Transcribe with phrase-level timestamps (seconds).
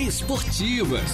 [0.00, 1.10] esportivas.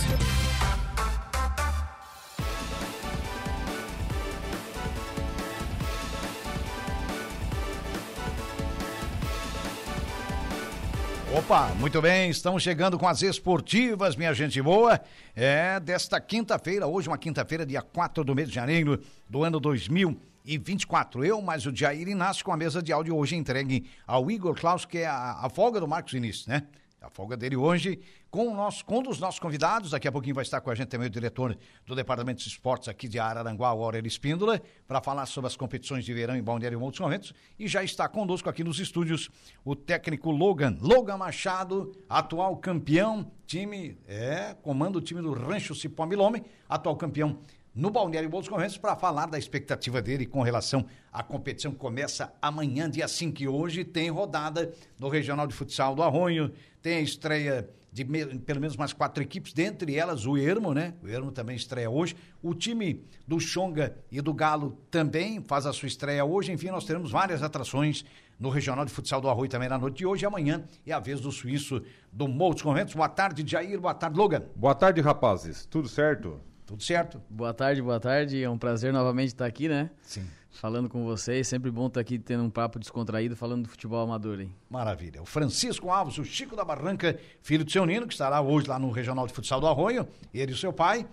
[11.36, 15.00] Opa, muito bem, estamos chegando com as esportivas, minha gente boa.
[15.34, 21.24] É desta quinta-feira, hoje uma quinta-feira, dia 4 do mês de janeiro do ano 2024.
[21.24, 24.84] Eu, mais o Jair Inácio, com a mesa de áudio hoje entregue ao Igor Klaus,
[24.84, 26.62] que é a, a folga do Marcos Início, né?
[27.06, 29.92] A folga dele hoje com, o nosso, com um dos nossos convidados.
[29.92, 31.56] Daqui a pouquinho vai estar com a gente também o diretor
[31.86, 36.12] do Departamento de Esportes aqui de Araranguá, Aurélio Espíndola, para falar sobre as competições de
[36.12, 37.32] verão em Balneário e outros momentos.
[37.56, 39.30] E já está conosco aqui nos estúdios
[39.64, 46.06] o técnico Logan, Logan Machado, atual campeão, time, é, comanda o time do Rancho Cipó
[46.06, 47.38] Milome, atual campeão
[47.76, 52.32] no Balneário Bom Correntes para falar da expectativa dele com relação à competição que começa
[52.40, 56.50] amanhã, dia 5, que hoje tem rodada no Regional de Futsal do Arronho,
[56.80, 60.94] tem a estreia de me, pelo menos mais quatro equipes, dentre elas o Ermo, né?
[61.02, 62.16] O Ermo também estreia hoje.
[62.42, 66.52] O time do Xonga e do Galo também faz a sua estreia hoje.
[66.52, 68.04] Enfim, nós teremos várias atrações
[68.38, 70.24] no Regional de Futsal do Arroio também na noite de hoje.
[70.24, 72.94] E amanhã é a vez do suíço do Moldes Conventos.
[72.94, 73.80] Boa tarde, Jair.
[73.80, 74.42] Boa tarde, Logan.
[74.54, 75.64] Boa tarde, rapazes.
[75.64, 76.38] Tudo certo?
[76.66, 77.22] Tudo certo?
[77.30, 78.42] Boa tarde, boa tarde.
[78.42, 79.88] É um prazer novamente estar aqui, né?
[80.02, 80.26] Sim.
[80.50, 81.46] Falando com vocês.
[81.46, 84.52] Sempre bom estar aqui tendo um papo descontraído falando do futebol amador, hein?
[84.68, 85.22] Maravilha.
[85.22, 88.80] O Francisco Alves, o Chico da Barranca, filho do seu Nino, que estará hoje lá
[88.80, 91.06] no Regional de Futsal do Arroio, ele e seu pai.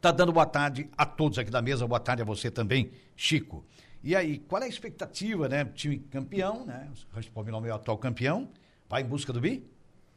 [0.00, 1.84] Tá dando boa tarde a todos aqui da mesa.
[1.88, 3.64] Boa tarde a você também, Chico.
[4.04, 5.64] E aí, qual é a expectativa, né?
[5.64, 6.88] Time campeão, né?
[7.10, 8.48] O Rancho Palmeiras é o atual campeão.
[8.88, 9.66] Vai em busca do bi?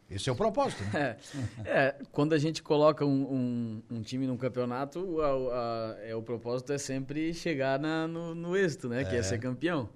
[0.09, 1.17] Esse é o propósito, né?
[1.65, 6.15] É, é quando a gente coloca um, um, um time num campeonato, a, a, é,
[6.15, 9.01] o propósito é sempre chegar na, no, no êxito, né?
[9.01, 9.05] É.
[9.05, 9.89] Que é ser campeão.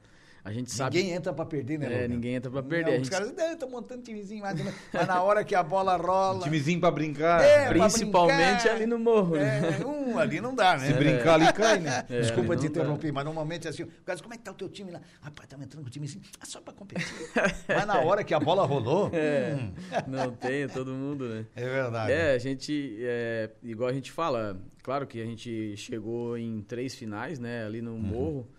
[0.43, 0.97] A gente sabe.
[0.97, 1.85] Ninguém entra pra perder, né?
[1.85, 2.07] É, Logan?
[2.07, 2.95] ninguém entra pra perder.
[2.95, 4.59] Não, os caras dizem, tô montando timezinho, mas,
[4.91, 6.39] mas na hora que a bola rola.
[6.39, 7.43] Um timezinho pra brincar.
[7.43, 9.35] É, Principalmente brincar, ali no morro.
[9.35, 9.77] Né?
[9.79, 10.87] É, um ali não dá, né?
[10.87, 12.05] Se brincar ali cai, né?
[12.11, 13.13] É, Desculpa te interromper, dá.
[13.13, 13.83] mas normalmente é assim.
[13.83, 14.99] O cara diz, como é que tá o teu time lá?
[15.21, 17.05] Rapaz, tá entrando com o timezinho, ah, só pra competir.
[17.67, 19.09] mas na hora que a bola rolou.
[19.13, 19.73] É, hum.
[20.07, 21.45] Não tem, todo mundo, né?
[21.55, 22.11] É verdade.
[22.11, 26.95] É, a gente, é, igual a gente fala, claro que a gente chegou em três
[26.95, 27.65] finais, né?
[27.65, 27.99] Ali no uhum.
[27.99, 28.49] morro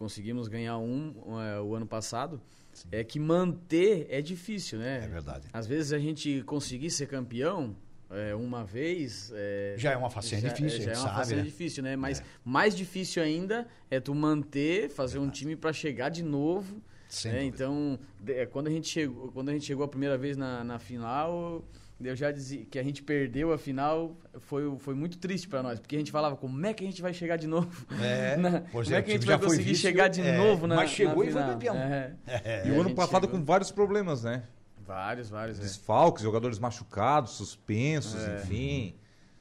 [0.00, 2.40] conseguimos ganhar um é, o ano passado,
[2.72, 2.88] Sim.
[2.90, 5.04] é que manter é difícil, né?
[5.04, 5.46] É verdade.
[5.52, 7.76] Às vezes a gente conseguir ser campeão
[8.08, 9.30] é, uma vez...
[9.34, 11.42] É, já é uma façanha difícil, Já é uma sabe, façanha né?
[11.44, 11.96] difícil, né?
[11.96, 16.80] Mas mais difícil ainda é tu manter, fazer um time para chegar de novo...
[17.24, 17.42] Né?
[17.44, 20.62] Então, de, é, quando a gente chegou, quando a gente chegou a primeira vez na,
[20.62, 21.64] na final,
[22.02, 25.78] eu já dizia que a gente perdeu a final, foi, foi muito triste para nós,
[25.78, 27.86] porque a gente falava como é que a gente vai chegar de novo?
[28.02, 30.66] É, na, como é, é que a gente vai conseguir vício, chegar de é, novo
[30.66, 31.76] na Mas chegou na e foi campeão.
[31.76, 33.38] É, é, e o ano passado chegou.
[33.38, 34.44] com vários problemas, né?
[34.86, 35.58] Vários, vários.
[35.58, 35.62] É.
[35.62, 38.36] Desfalques, jogadores machucados, suspensos, É.
[38.36, 38.94] enfim.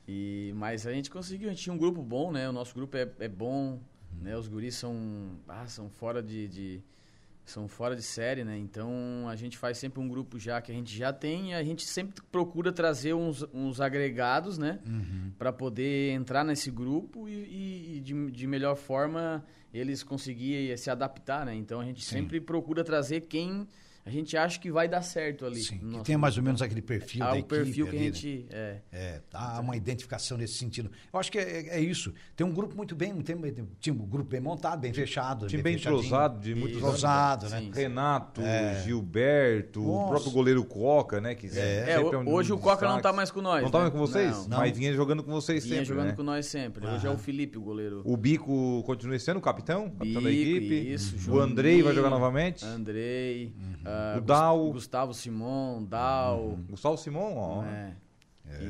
[0.07, 2.49] E, mas a gente conseguiu, a gente tinha um grupo bom, né?
[2.49, 3.79] O nosso grupo é, é bom,
[4.21, 4.35] né?
[4.35, 6.83] Os guris são, ah, são fora de, de
[7.51, 8.57] são fora de série, né?
[8.57, 11.63] Então a gente faz sempre um grupo já que a gente já tem e a
[11.63, 14.79] gente sempre procura trazer uns, uns agregados, né?
[14.85, 15.31] Uhum.
[15.37, 20.89] Para poder entrar nesse grupo e, e, e de, de, melhor forma eles conseguirem se
[20.89, 21.55] adaptar, né?
[21.55, 22.17] Então a gente Sim.
[22.17, 23.67] sempre procura trazer quem
[24.05, 25.61] a gente acha que vai dar certo ali.
[25.61, 27.95] Sim, no que tenha mais ou menos aquele perfil Ah, da o equipe perfil que
[27.95, 28.15] a ali, né?
[28.15, 28.45] gente.
[28.51, 28.77] É.
[28.91, 30.89] É, há uma identificação nesse sentido.
[31.13, 32.13] Eu acho que é, é isso.
[32.35, 33.35] Tem um grupo muito bem, tem,
[33.81, 35.47] tem, um grupo bem montado, bem fechado.
[35.47, 36.77] Time bem entrosado, de muitos.
[36.77, 37.59] Entrosado, né?
[37.59, 37.71] Sim.
[37.73, 38.81] Renato, É.
[38.83, 40.09] Gilberto, o Nossa.
[40.09, 41.35] próprio goleiro Coca, né?
[41.35, 41.49] Que É.
[41.49, 43.03] sempre É, um- hoje o Coca não destaque.
[43.03, 43.63] tá mais com nós.
[43.63, 43.83] Não tá né?
[43.85, 44.47] mais com vocês?
[44.47, 44.57] Não.
[44.57, 46.13] Mas vinha jogando com vocês Vinha sempre, jogando né?
[46.13, 46.85] com nós sempre.
[46.87, 48.01] Hoje é o Felipe, o goleiro.
[48.05, 50.93] O Bico continua sendo o capitão, capitão da equipe.
[50.93, 52.65] isso, o Andrei vai jogar novamente.
[52.65, 53.53] Andrei,
[53.89, 54.71] ah, O Dal.
[54.71, 56.57] Gustavo Simon, Dal.
[56.69, 57.61] Gustavo Simon, ó.
[57.61, 57.95] né?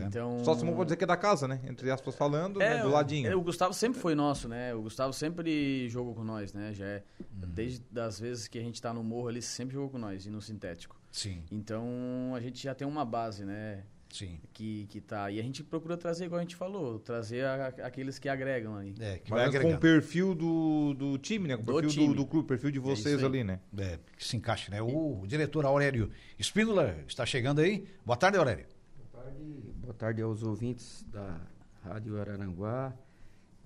[0.05, 0.35] Então.
[0.37, 1.61] Gustavo Simon pode dizer que é da casa, né?
[1.63, 2.81] Entre aspas falando, É, né?
[2.83, 3.31] do ladinho.
[3.31, 4.73] é, o Gustavo sempre foi nosso, né?
[4.75, 6.73] O Gustavo sempre jogou com nós, né?
[6.73, 9.97] Já é, Desde as vezes que a gente tá no morro, ele sempre jogou com
[9.97, 10.99] nós e no sintético.
[11.11, 13.83] Sim, Então a gente já tem uma base, né?
[14.09, 14.39] Sim.
[14.53, 15.29] Que, que tá.
[15.31, 18.93] E a gente procura trazer, igual a gente falou, trazer a- aqueles que agregam aí.
[18.99, 21.55] É, que vai Mas com o perfil do, do time, né?
[21.57, 23.25] Com o Do perfil do, do clube, perfil de isso vocês aí.
[23.25, 23.59] ali, né?
[23.77, 24.81] É, que se encaixe, né?
[24.81, 27.85] O, diretor Aurélio Espíndola está chegando aí.
[28.05, 28.65] Boa tarde, Aurélio.
[28.97, 29.43] Boa tarde,
[29.75, 31.39] boa tarde aos ouvintes da
[31.83, 32.93] Rádio Araranguá.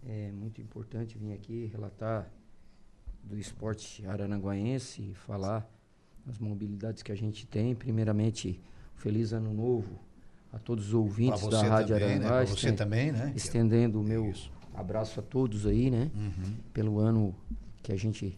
[0.05, 2.29] É muito importante vir aqui relatar
[3.23, 5.65] do esporte araranguaense e falar
[6.27, 7.73] as mobilidades que a gente tem.
[7.73, 8.59] Primeiramente,
[8.95, 9.99] feliz ano novo
[10.53, 12.45] a todos os ouvintes da Rádio também, né?
[12.45, 13.33] Você também, né?
[13.35, 14.51] Estendendo o meu Isso.
[14.73, 16.11] abraço a todos aí, né?
[16.15, 16.55] Uhum.
[16.71, 17.35] Pelo ano
[17.81, 18.37] que a gente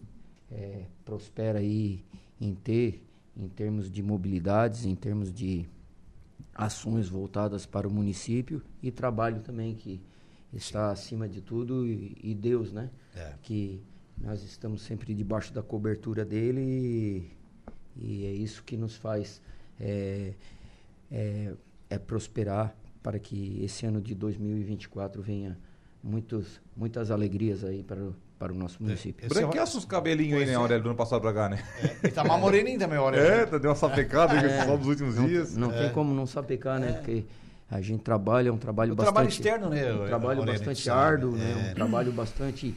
[0.49, 2.03] é, prospera aí
[2.39, 5.67] em ter, em termos de mobilidades, em termos de
[6.53, 10.01] ações voltadas para o município e trabalho também que
[10.53, 12.89] está acima de tudo e, e Deus, né?
[13.13, 13.33] É.
[13.43, 13.81] Que
[14.17, 17.31] nós estamos sempre debaixo da cobertura dele e,
[17.97, 19.41] e é isso que nos faz
[19.77, 20.33] é,
[21.11, 21.53] é,
[21.95, 25.57] é prosperar para que esse ano de 2024 venha
[26.03, 29.25] muitos, muitas alegrias aí para, o- para o nosso município.
[29.25, 31.63] Esse Branqueaça os cabelinhos aí, né, Aurélio, do ano passado pra cá, né?
[32.03, 33.15] Ele tá mais moreninho também, olha.
[33.17, 35.55] É, tá- deu uma sapecada aí só nos últimos Não, dias.
[35.55, 36.93] não tem como não sapecar, né?
[36.93, 37.23] Porque
[37.69, 39.13] a gente trabalha, é um trabalho O bastante...
[39.13, 39.93] trabalho externo, né?
[39.93, 41.51] Um trabalho Moreno, bastante árduo, né?
[41.67, 41.71] É.
[41.71, 42.75] Um trabalho bastante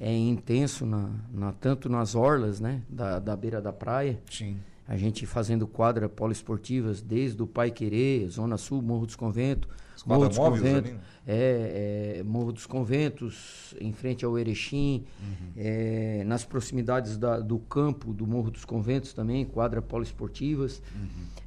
[0.00, 2.82] é, intenso, na, na- tanto nas orlas, né?
[2.88, 4.18] Da, da beira da praia.
[4.30, 4.58] Sim.
[4.90, 9.68] A gente fazendo quadra poliesportivas desde o Pai Querer, Zona Sul, Morro dos Conventos,
[10.04, 10.98] Morro dos móveis Conventos, né?
[11.28, 15.52] é, é, Morro dos Conventos, em frente ao Erechim, Uhum.
[15.56, 20.82] é, nas proximidades da- do campo do Morro dos Conventos também, quadra poliesportivas.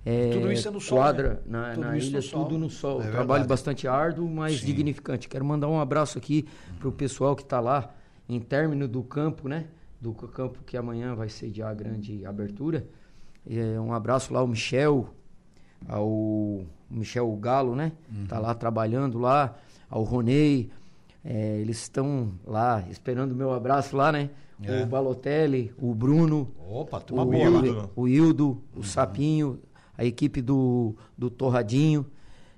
[0.06, 0.32] É, Uhum.
[0.40, 1.40] Tudo isso é no sol, Quadra né?
[1.46, 2.46] na, Tudo na isso no ilha, sol.
[2.46, 3.02] tudo no sol.
[3.02, 3.48] É Trabalho verdade.
[3.50, 4.68] bastante árduo, mas Sim.
[4.68, 5.28] dignificante.
[5.28, 6.48] Quero mandar um abraço aqui
[6.80, 7.94] para o pessoal que está lá
[8.30, 9.66] em término do campo, né?
[10.00, 12.86] Do campo que amanhã vai sediar a grande abertura.
[13.50, 15.10] É, um abraço lá ao Michel,
[15.88, 17.92] ao Michel Galo, né?
[18.12, 18.26] Uhum.
[18.28, 19.56] Tá lá trabalhando lá,
[19.90, 20.70] ao Ronei.
[21.26, 24.30] É, eles estão lá esperando o meu abraço lá, né?
[24.62, 24.84] É.
[24.84, 27.36] O Balotelli, o Bruno, Opa, o, boa.
[27.38, 27.90] Hildo.
[27.96, 29.60] o Hildo, o Sapinho,
[29.98, 32.06] a equipe do, do Torradinho,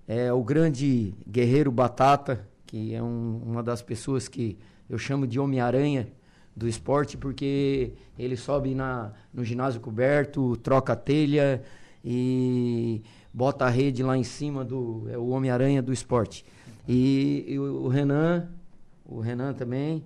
[0.08, 4.58] é, o grande Guerreiro Batata, que é um- uma das pessoas que
[4.90, 6.08] eu chamo de Homem-Aranha
[6.56, 11.62] do esporte, porque ele sobe na, no ginásio coberto, troca a telha
[12.04, 13.02] e
[13.34, 15.08] bota a rede lá em cima do.
[15.10, 16.46] É o Homem-Aranha do esporte.
[16.88, 18.50] E, e o o Renan,
[19.06, 20.04] o Renan também,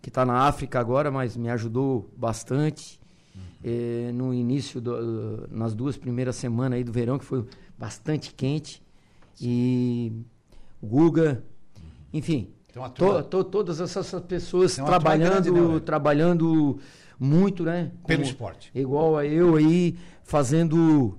[0.00, 3.00] que está na África agora, mas me ajudou bastante.
[3.66, 7.46] Eh, no início, do, nas duas primeiras semanas aí do verão, que foi
[7.78, 8.82] bastante quente.
[9.40, 10.12] E
[10.82, 11.42] o Guga,
[12.12, 16.78] enfim, Tem uma to- turma- to- todas essas pessoas turma trabalhando, grande, né, trabalhando
[17.20, 17.92] muito, né?
[18.04, 18.72] Pelo Como- esporte.
[18.74, 21.16] Igual a eu aí, fazendo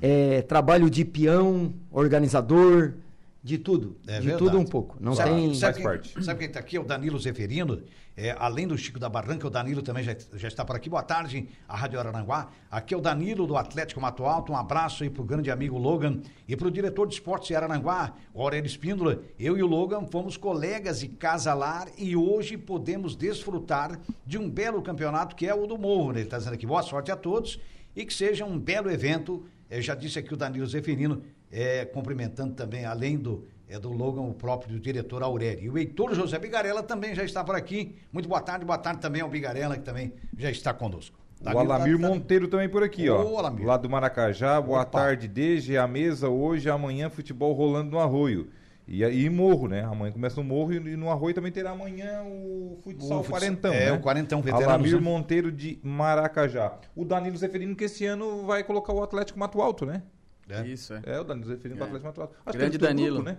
[0.00, 2.92] eh, trabalho de peão, organizador,
[3.42, 3.96] de tudo.
[4.06, 4.38] É de verdade.
[4.38, 4.96] tudo um pouco.
[5.00, 5.54] Não sabe, tem.
[5.54, 6.24] sabe quem, parte.
[6.24, 6.76] Sabe quem está aqui?
[6.76, 7.82] É o Danilo Zeferino.
[8.14, 10.88] É, além do Chico da Barranca, o Danilo também já, já está por aqui.
[10.88, 12.50] Boa tarde, a Rádio Araranguá.
[12.70, 14.52] Aqui é o Danilo do Atlético Mato Alto.
[14.52, 18.42] Um abraço aí pro grande amigo Logan e pro diretor de esportes de Araranguá, o
[18.42, 19.22] Aurélio Espíndola.
[19.38, 24.82] Eu e o Logan fomos colegas de casalar e hoje podemos desfrutar de um belo
[24.82, 26.12] campeonato que é o do Morro.
[26.12, 26.18] né?
[26.18, 27.58] Ele está dizendo aqui, boa sorte a todos
[27.96, 29.44] e que seja um belo evento.
[29.70, 31.22] Eu já disse aqui o Danilo Zeferino,
[31.52, 35.64] é, cumprimentando também, além do, é do Logan, o próprio diretor Aurélio.
[35.64, 37.94] E o Heitor José Bigarella também já está por aqui.
[38.10, 41.18] Muito boa tarde, boa tarde também ao Bigarella, que também já está conosco.
[41.40, 43.22] O Danilo Alamir tá- tá- Monteiro também por aqui, ó.
[43.22, 43.66] Ô, Alamir.
[43.66, 44.60] Lá do Maracajá.
[44.60, 44.98] Boa Opa.
[44.98, 48.48] tarde, desde a mesa hoje, amanhã futebol rolando no Arroio.
[48.86, 49.82] E aí Morro, né?
[49.82, 53.86] Amanhã começa no Morro e no Arroio também terá amanhã o futsal O quarentão, é,
[53.86, 53.92] né?
[53.92, 55.00] o quarentão veteranos, Alamir né?
[55.00, 56.78] Monteiro de Maracajá.
[56.94, 60.02] O Danilo Zeferino que esse ano vai colocar o Atlético Mato Alto, né?
[60.48, 60.66] É.
[60.66, 61.02] Isso, é.
[61.04, 61.86] É, o Danilo Zeferino do É.
[61.86, 62.36] Atlético Mato Alto.
[62.44, 63.14] Acho Grande que é do Danilo.
[63.22, 63.38] grupo, né?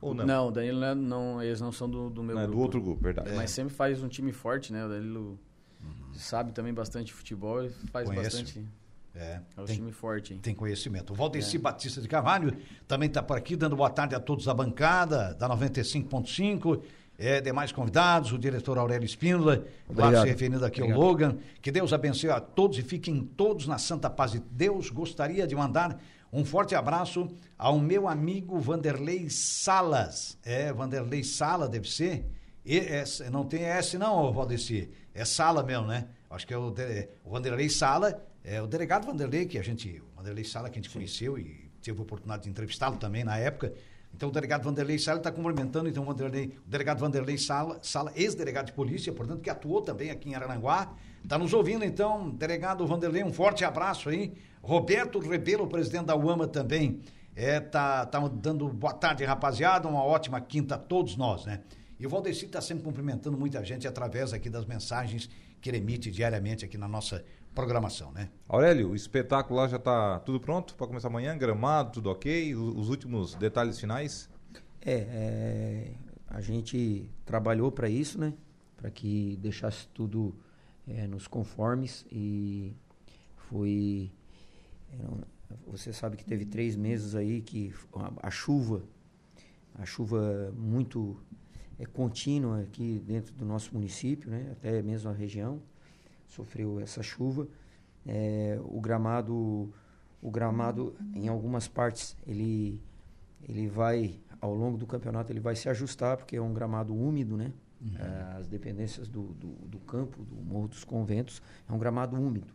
[0.00, 0.26] Ou não?
[0.26, 2.58] Não, o Danilo não, é- não- eles não são do, do meu Não, é grupo.
[2.58, 3.30] do outro grupo, verdade.
[3.34, 4.84] Mas sempre faz um time forte, né?
[4.84, 5.38] O Danilo
[6.12, 8.24] sabe também bastante futebol e faz Conhece.
[8.42, 8.64] bastante.
[9.16, 10.34] É, É um tem, time forte.
[10.34, 10.40] hein?
[10.42, 11.12] tem conhecimento.
[11.12, 12.56] O Valdeci Batista de Carvalho
[12.88, 16.82] também está por aqui, dando boa tarde a todos da bancada, da 95.5.
[17.16, 19.64] É, demais convidados, o diretor Aurélio Espíndola,
[19.94, 21.00] claro, se referindo aqui Obrigado.
[21.00, 21.36] ao Logan.
[21.62, 24.90] Que Deus abençoe a todos e fiquem todos na santa paz de Deus.
[24.90, 25.96] Gostaria de mandar
[26.34, 30.36] um forte abraço ao meu amigo Vanderlei Salas.
[30.44, 32.24] É, Vanderlei Sala deve ser.
[32.64, 34.90] E, é, não tem S não, Valdeci.
[35.14, 36.06] É Sala mesmo, né?
[36.28, 40.02] Acho que é o, de- o Vanderlei Sala, é o delegado Vanderlei, que a gente,
[40.12, 43.38] o Vanderlei Sala que a gente conheceu e teve a oportunidade de entrevistá-lo também na
[43.38, 43.72] época.
[44.16, 48.12] Então o delegado Vanderlei Sala está cumprimentando, então o, Vanderlei, o delegado Vanderlei Sala, Sala
[48.14, 50.94] ex-delegado de polícia, portanto, que atuou também aqui em Araranguá.
[51.22, 54.32] Está nos ouvindo, então, delegado Vanderlei, um forte abraço aí.
[54.62, 57.00] Roberto Rebelo, presidente da UAMA também,
[57.34, 61.60] é, tá, tá dando boa tarde, rapaziada, uma ótima quinta a todos nós, né?
[61.98, 65.28] E o Valdeci está sempre cumprimentando muita gente através aqui das mensagens
[65.60, 67.24] que ele emite diariamente aqui na nossa
[67.54, 68.28] programação, né?
[68.48, 71.36] Aurélio, o espetáculo lá já tá tudo pronto para começar amanhã?
[71.38, 72.54] Gramado, tudo ok?
[72.54, 74.28] Os últimos detalhes finais?
[74.82, 75.94] É, é,
[76.26, 78.34] a gente trabalhou para isso, né?
[78.76, 80.34] Para que deixasse tudo
[80.86, 82.74] é, nos conformes e
[83.36, 84.10] foi.
[84.92, 88.82] é, você sabe que teve três meses aí que a, a chuva,
[89.74, 91.16] a chuva muito
[91.78, 94.48] é, contínua aqui dentro do nosso município, né?
[94.52, 95.62] Até mesmo a região
[96.34, 97.46] sofreu essa chuva.
[98.06, 99.72] É, o gramado
[100.20, 102.82] o gramado em algumas partes ele
[103.42, 107.36] ele vai ao longo do campeonato ele vai se ajustar porque é um gramado úmido,
[107.36, 107.52] né?
[107.80, 107.96] Uhum.
[107.98, 112.52] É, as dependências do, do, do, campo, do Morro dos Conventos, é um gramado úmido.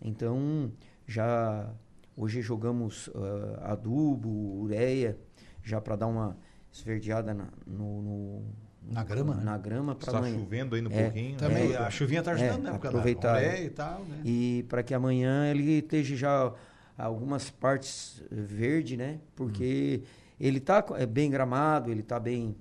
[0.00, 0.70] Então,
[1.06, 1.72] já
[2.14, 4.28] hoje jogamos uh, adubo,
[4.60, 5.18] ureia,
[5.62, 6.36] já para dar uma
[6.70, 8.44] esverdeada na, no, no
[8.88, 9.44] na grama, né?
[9.44, 11.36] Na grama para Está chovendo aí um é, pouquinho.
[11.36, 12.76] Também, é, a chuvinha está ajudando, é, né?
[12.76, 13.60] Aproveitar.
[13.60, 14.20] e tal, né?
[14.24, 16.52] E para que amanhã ele esteja já
[16.96, 19.18] algumas partes verde, né?
[19.34, 20.06] Porque hum.
[20.38, 22.56] ele está é bem gramado, ele está bem,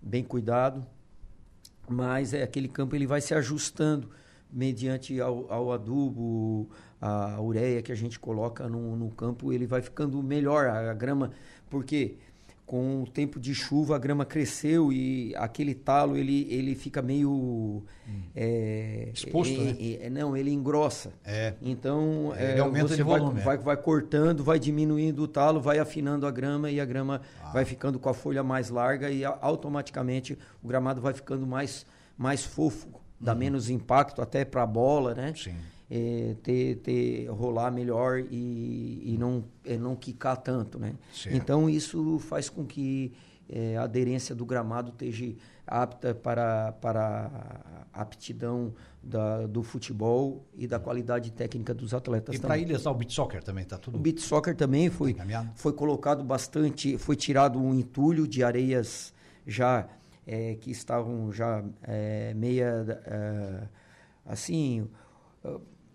[0.00, 0.86] bem cuidado,
[1.88, 4.08] mas é aquele campo ele vai se ajustando
[4.50, 9.82] mediante ao, ao adubo, a ureia que a gente coloca no, no campo, ele vai
[9.82, 11.30] ficando melhor a, a grama,
[11.68, 12.16] porque
[12.68, 17.30] com o tempo de chuva a grama cresceu e aquele talo ele, ele fica meio
[18.06, 18.22] hum.
[18.36, 19.76] é, exposto, é, né?
[20.02, 21.10] É, não, ele engrossa.
[21.24, 21.54] É.
[21.62, 23.40] Então ele aumenta de vai, volume.
[23.40, 27.52] Vai, vai, cortando, vai diminuindo o talo, vai afinando a grama e a grama ah.
[27.52, 31.86] vai ficando com a folha mais larga e automaticamente o gramado vai ficando mais
[32.18, 33.38] mais fofo, dá uhum.
[33.38, 35.32] menos impacto até para a bola, né?
[35.34, 35.54] Sim
[35.90, 40.94] é, ter, ter rolar melhor e, e não, é, não quicar tanto, né?
[41.12, 41.34] Certo.
[41.34, 43.12] Então isso faz com que
[43.48, 45.34] é, a aderência do gramado esteja
[45.66, 47.30] apta para, para
[47.92, 52.94] a aptidão da, do futebol e da qualidade técnica dos atletas e para ilhas o
[52.94, 55.16] beat soccer também está tudo o beat soccer também foi
[55.54, 59.12] foi colocado bastante foi tirado um entulho de areias
[59.46, 59.88] já
[60.26, 63.68] é, que estavam já é, meia é,
[64.26, 64.88] assim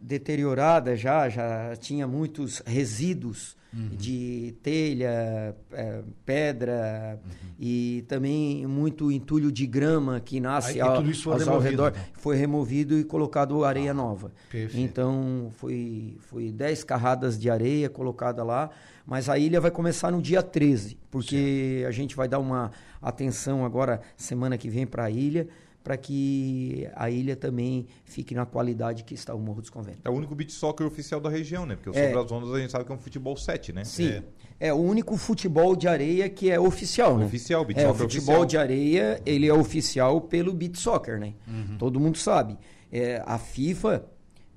[0.04, 3.96] deteriorada já, já tinha muitos resíduos uhum.
[3.96, 7.32] de telha, é, pedra uhum.
[7.58, 11.94] e também muito entulho de grama que nasce Aí, ao, ao redor.
[11.94, 12.06] Né?
[12.14, 14.34] Foi removido e colocado areia ah, nova.
[14.52, 14.78] Perfeito.
[14.78, 18.70] Então foi, foi 10 carradas de areia colocada lá,
[19.06, 21.88] mas a ilha vai começar no dia 13, porque certo.
[21.88, 25.48] a gente vai dar uma atenção agora semana que vem para a ilha
[25.84, 30.02] para que a ilha também fique na qualidade que está o Morro dos Conventos.
[30.06, 31.76] É o único beach soccer oficial da região, né?
[31.76, 33.84] Porque o é, Sobre as Ondas a gente sabe que é um futebol 7, né?
[33.84, 34.24] Sim.
[34.60, 34.68] É.
[34.68, 34.74] é.
[34.74, 37.26] o único futebol de areia que é oficial, né?
[37.26, 38.46] Oficial, beach é, soccer o futebol oficial.
[38.46, 41.34] de areia, ele é oficial pelo beach soccer, né?
[41.46, 41.78] Uhum.
[41.78, 42.58] Todo mundo sabe.
[42.90, 44.06] É, a FIFA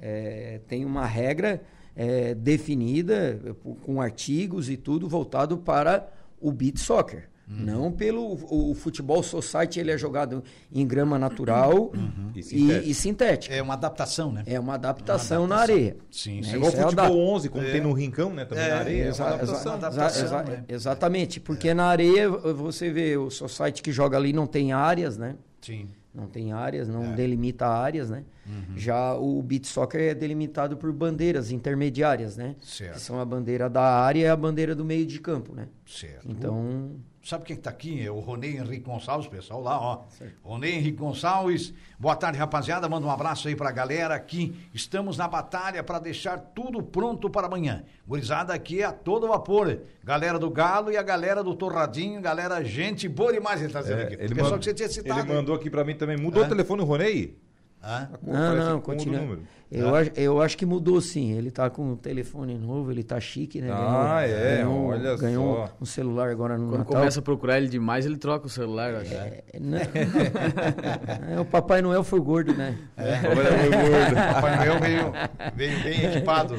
[0.00, 1.60] é, tem uma regra
[1.96, 3.40] é, definida
[3.82, 6.08] com artigos e tudo voltado para
[6.40, 7.28] o beach soccer.
[7.48, 7.64] Uhum.
[7.64, 12.32] Não pelo o, futebol society, ele é jogado em grama natural uhum.
[12.34, 12.86] e, sintético.
[12.86, 13.54] E, e, sintético.
[13.54, 14.42] É uma adaptação, né?
[14.46, 15.46] É uma adaptação, uma adaptação.
[15.46, 15.96] na areia.
[16.10, 16.52] Sim, sim.
[16.52, 17.70] É igual o futebol é 11, como é.
[17.70, 18.44] tem no rincão, né?
[18.44, 19.04] Também é, na areia.
[19.04, 19.76] Exa é uma adaptação.
[19.76, 20.64] Exa adaptação exa né?
[20.68, 25.36] Exatamente, porque na areia você vê o society que joga ali não tem áreas, né?
[25.60, 25.88] Sim.
[26.12, 27.14] Não tem áreas, não é.
[27.14, 28.24] delimita áreas, né?
[28.46, 28.76] Uhum.
[28.76, 32.54] Já o beat soccer é delimitado por bandeiras intermediárias, né?
[32.62, 32.94] Certo.
[32.94, 35.68] Que são a bandeira da área e a bandeira do meio de campo, né?
[35.84, 36.26] Certo.
[36.30, 36.96] Então...
[37.26, 38.06] Sabe quem está aqui?
[38.06, 40.04] É o Ronei Henrique Gonçalves, pessoal lá, ó.
[40.10, 40.36] Certo.
[40.44, 41.74] Ronei Henrique Gonçalves.
[41.98, 42.88] Boa tarde, rapaziada.
[42.88, 44.54] Manda um abraço aí para a galera aqui.
[44.72, 47.82] Estamos na batalha para deixar tudo pronto para amanhã.
[48.06, 49.80] Gurizada aqui é a todo vapor.
[50.04, 54.02] Galera do Galo e a galera do Torradinho, galera, gente boa demais, ele tá dizendo
[54.02, 54.14] é, aqui.
[54.20, 55.18] Ele Pessoal que você tinha citado.
[55.18, 56.16] Ele mandou aqui para mim também.
[56.16, 57.36] Mudou o telefone, Ronei?
[57.82, 58.08] Ah?
[58.22, 59.38] Não, não, continua.
[59.70, 59.98] Eu, ah.
[59.98, 61.32] acho, eu acho que mudou sim.
[61.32, 63.70] Ele tá com um telefone novo, ele tá chique, né?
[63.70, 65.76] Ah, ganhou, é, ganhou, olha ganhou só.
[65.80, 66.96] um celular agora no Quando Natal.
[66.96, 69.12] começa a procurar ele demais, ele troca o celular, eu acho.
[69.12, 69.78] É, não.
[71.36, 72.78] é, o Papai Noel foi gordo, né?
[72.96, 74.14] É, o Papai Noel foi gordo.
[74.34, 75.12] Papai Noel veio,
[75.54, 76.56] veio bem equipado.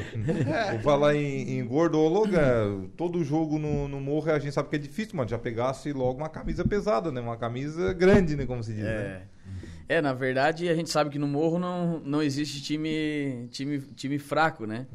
[0.72, 1.98] Vou falar em, em gordo.
[1.98, 5.38] Ô, Logan, todo jogo no, no morro a gente sabe que é difícil, mas já
[5.38, 7.20] pegasse logo uma camisa pesada, né?
[7.22, 8.44] Uma camisa grande, né?
[8.44, 8.98] Como se diz, é.
[8.98, 9.22] né?
[9.88, 14.18] É, na verdade, a gente sabe que no Morro não, não existe time, time, time
[14.18, 14.86] fraco, né?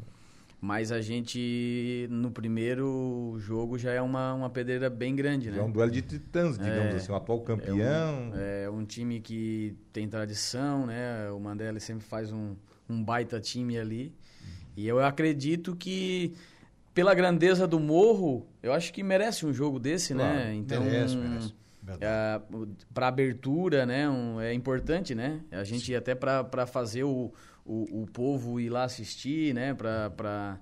[0.60, 5.58] Mas a gente, no primeiro jogo, já é uma, uma pedreira bem grande, né?
[5.58, 7.78] É um duelo de titãs, digamos é, assim, o atual campeão.
[7.78, 11.30] É um, é um, time que tem tradição, né?
[11.30, 12.54] O Mandela sempre faz um,
[12.88, 14.14] um baita time ali.
[14.74, 16.32] E eu acredito que,
[16.94, 20.24] pela grandeza do Morro, eu acho que merece um jogo desse, né?
[20.24, 20.54] claro, né?
[20.54, 21.54] Então, merece, merece
[22.00, 22.40] é,
[22.92, 24.08] para abertura, né?
[24.08, 25.40] Um, é importante, né?
[25.50, 27.32] A gente até para fazer o,
[27.64, 29.74] o, o, povo ir lá assistir, né?
[29.74, 30.58] Para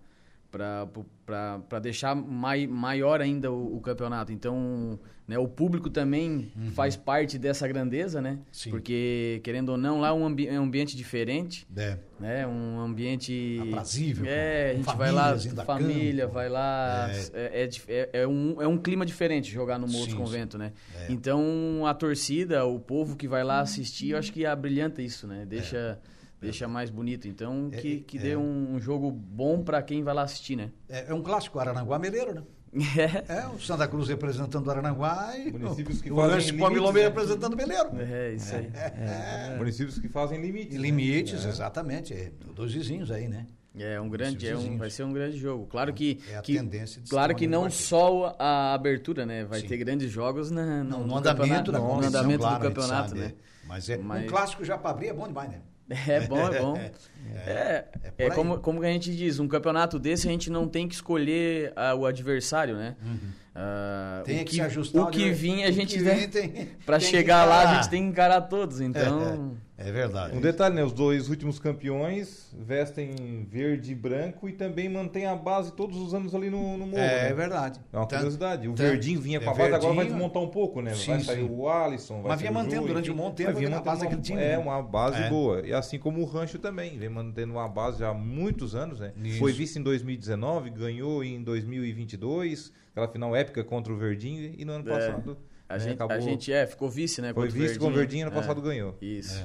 [0.50, 4.32] para deixar mai, maior ainda o, o, campeonato.
[4.32, 6.70] Então, né, o público também uhum.
[6.72, 8.38] faz parte dessa grandeza, né?
[8.50, 8.70] Sim.
[8.70, 11.66] Porque, querendo ou não, lá é um, ambi é um ambiente diferente.
[11.76, 11.96] É.
[12.18, 12.46] Né?
[12.46, 13.58] Um ambiente...
[13.68, 14.24] Aprazível.
[14.26, 16.34] É, a gente vai lá, família, campo.
[16.34, 17.10] vai lá...
[17.34, 17.60] É.
[17.62, 20.72] É, é, é, um, é um clima diferente jogar no Morro Convento, né?
[20.94, 21.12] É.
[21.12, 25.44] Então, a torcida, o povo que vai lá assistir, eu acho que abrilhanta isso, né?
[25.46, 25.98] Deixa
[26.42, 27.28] Deixa mais bonito.
[27.28, 30.72] Então, é, que, que é, dê um jogo bom para quem vai lá assistir, né?
[30.88, 32.42] É, é um clássico Arananguá Meleiro, né?
[32.74, 33.40] É.
[33.40, 37.02] é, o Santa Cruz representando o Aranaguá e Municípios que o fazem Rancho né?
[37.02, 37.90] representando o Meleiro.
[38.00, 38.70] É, isso aí.
[38.74, 39.56] É.
[39.58, 40.78] Municípios que fazem limites.
[40.78, 41.50] Limites, né?
[41.50, 42.14] exatamente.
[42.14, 43.46] É, dois vizinhos aí, né?
[43.78, 45.66] É um grande, é um, vai ser um grande jogo.
[45.66, 49.44] Claro que, é a que tendência de claro que não só a abertura, né?
[49.44, 49.66] Vai Sim.
[49.66, 53.32] ter grandes jogos na, no, no, no andamento, no andamento claro, do campeonato, né?
[53.66, 54.24] Mas é Mas...
[54.24, 55.60] um clássico já para abrir é bom demais, né?
[55.88, 56.74] É bom, é bom.
[57.34, 60.68] É, é, é, é como, como a gente diz, um campeonato desse a gente não
[60.68, 62.96] tem que escolher uh, o adversário, né?
[63.00, 63.30] Uhum.
[63.54, 65.02] Uh, tem o que, que se ajustar.
[65.02, 65.98] O que vir a gente
[66.86, 70.34] para chegar lá a gente tem que encarar todos, então é, é, verdade.
[70.34, 70.82] Um detalhe, né?
[70.82, 76.14] Os dois últimos campeões vestem verde e branco e também mantém a base todos os
[76.14, 77.02] anos ali no, no morro.
[77.02, 77.34] É, né?
[77.34, 77.78] verdade.
[77.92, 78.68] É uma curiosidade.
[78.68, 80.94] O verdinho vinha com a base, agora vai desmontar um pouco, né?
[80.94, 81.50] Sim, vai sair sim.
[81.50, 84.22] o Alisson, vai Mas vinha mantendo durante um monte de tempo vinha a base daquele
[84.22, 84.40] time.
[84.40, 84.58] É, né?
[84.58, 85.60] uma base boa.
[85.60, 89.12] E assim como o Rancho também, vem mantendo uma base já há muitos anos, né?
[89.22, 89.38] Isso.
[89.38, 94.72] Foi vice em 2019, ganhou em 2022 aquela final épica contra o Verdinho e no
[94.72, 95.38] ano é, passado.
[95.68, 96.16] A, né, gente, acabou...
[96.16, 97.32] a gente é, ficou vice, né?
[97.32, 98.96] Foi vice com o Verdinho e ano é, passado ganhou.
[99.00, 99.42] Isso.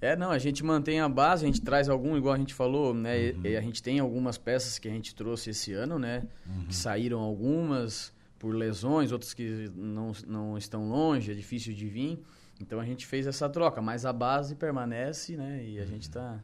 [0.00, 0.12] É.
[0.12, 0.16] é.
[0.16, 3.30] não, a gente mantém a base, a gente traz algum, igual a gente falou, né?
[3.30, 3.40] Uhum.
[3.44, 6.24] E, a gente tem algumas peças que a gente trouxe esse ano, né?
[6.46, 6.66] Uhum.
[6.66, 12.22] Que saíram algumas por lesões, outras que não, não estão longe, é difícil de vir.
[12.60, 15.64] Então a gente fez essa troca, mas a base permanece, né?
[15.64, 15.88] E a uhum.
[15.88, 16.42] gente tá,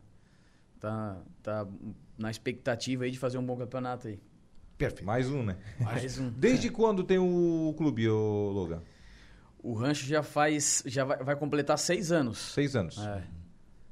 [0.81, 1.69] tá, tá
[2.17, 4.19] na expectativa aí de fazer um bom campeonato aí.
[4.83, 5.07] Perfeito.
[5.07, 5.57] Mais um, né?
[5.79, 6.29] Mais um.
[6.37, 8.83] Desde quando tem o clube, ô Logan?
[9.63, 10.83] O rancho já faz.
[10.87, 12.39] já vai, vai completar seis anos.
[12.39, 12.99] Seis anos.
[12.99, 13.23] É.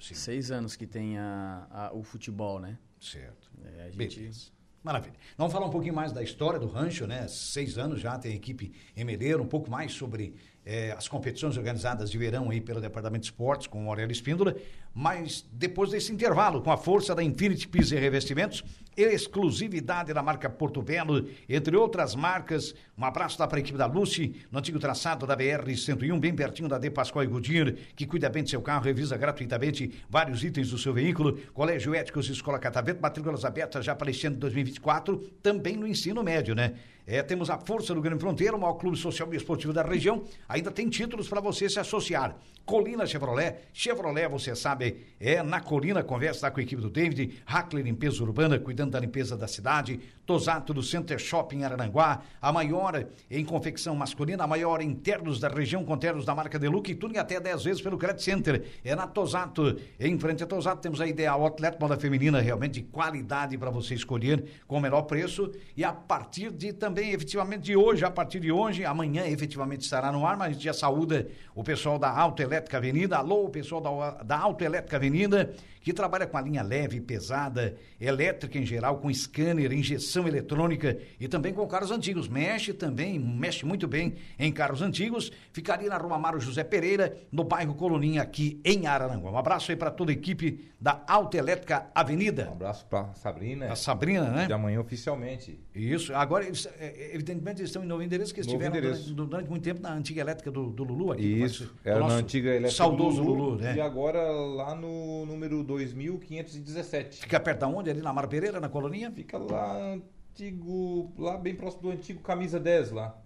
[0.00, 0.14] Sim.
[0.14, 2.76] Seis anos que tem a, a, o futebol, né?
[3.00, 3.50] Certo.
[3.64, 4.18] É, a gente...
[4.18, 4.50] Beleza.
[4.82, 5.14] Maravilha.
[5.36, 7.28] Vamos falar um pouquinho mais da história do rancho, né?
[7.28, 12.16] Seis anos já tem equipe Emeleiro, um pouco mais sobre é, as competições organizadas de
[12.16, 14.56] verão aí pelo Departamento de Esportes com o Aurélio Espíndola,
[14.94, 18.64] mas depois desse intervalo, com a força da Infinity Pisos e Revestimentos,
[18.96, 23.86] exclusividade da marca Porto Belo, entre outras marcas, um abraço lá para a equipe da
[23.86, 28.28] Lucy, no antigo traçado da BR-101, bem pertinho da De Pascoal e Goodyear, que cuida
[28.28, 32.58] bem do seu carro, revisa gratuitamente vários itens do seu veículo, Colégio Éticos e Escola
[32.58, 36.74] Catavento, matrículas abertas já para este ano de 2024, também no ensino médio, né?
[37.06, 40.22] É, temos a Força do Grande Fronteira, o maior clube social e esportivo da região.
[40.48, 42.36] Ainda tem títulos para você se associar.
[42.64, 43.62] Colina Chevrolet.
[43.72, 44.79] Chevrolet, você sabe,
[45.18, 46.02] é na Colina.
[46.02, 47.42] Conversa com a equipe do David.
[47.44, 50.00] Hackler Limpeza Urbana, cuidando da limpeza da cidade.
[50.30, 52.22] Tosato do Center Shopping Araranguá.
[52.40, 56.56] A maior em confecção masculina, a maior em ternos da região, com ternos da marca
[56.56, 56.92] Deluxe.
[56.92, 58.64] E tudo até 10 vezes pelo Credit Center.
[58.84, 59.76] É na Tosato.
[59.98, 63.94] Em frente a Tosato, temos a Ideal Outlet, moda feminina realmente de qualidade para você
[63.96, 65.50] escolher com o menor preço.
[65.76, 70.12] E a partir de também efetivamente de hoje, a partir de hoje, amanhã efetivamente estará
[70.12, 73.16] no ar, mas já saúda o pessoal da Autoelétrica Avenida.
[73.16, 78.66] Alô, pessoal da, da Autoelétrica Avenida que trabalha com a linha leve, pesada, elétrica em
[78.66, 82.28] geral, com scanner, injeção eletrônica e também com carros antigos.
[82.28, 85.30] Mexe também, mexe muito bem em carros antigos.
[85.52, 89.30] Ficaria na Rua Amaro José Pereira, no bairro Coloninha, aqui em Araranguá.
[89.30, 92.48] Um abraço aí para toda a equipe da Autoelétrica Avenida.
[92.48, 93.70] Um abraço para Sabrina.
[93.70, 94.46] A Sabrina, né?
[94.46, 95.60] De amanhã oficialmente.
[95.74, 96.14] Isso.
[96.14, 99.62] Agora, eles, é, evidentemente, eles estão em novo endereço, que eles novo durante, durante, muito
[99.62, 101.22] tempo na antiga elétrica do, do Lulu aqui.
[101.22, 101.74] Isso.
[101.84, 103.76] Era na antiga elétrica saudoso do Lulu, Lulu né?
[103.76, 107.20] E agora lá no número 2517.
[107.20, 107.90] Fica perto aonde?
[107.90, 109.10] Ali na Mar Pereira, na colonia?
[109.10, 109.98] Fica lá
[110.40, 113.16] antigo, lá bem próximo do antigo Camisa 10 lá.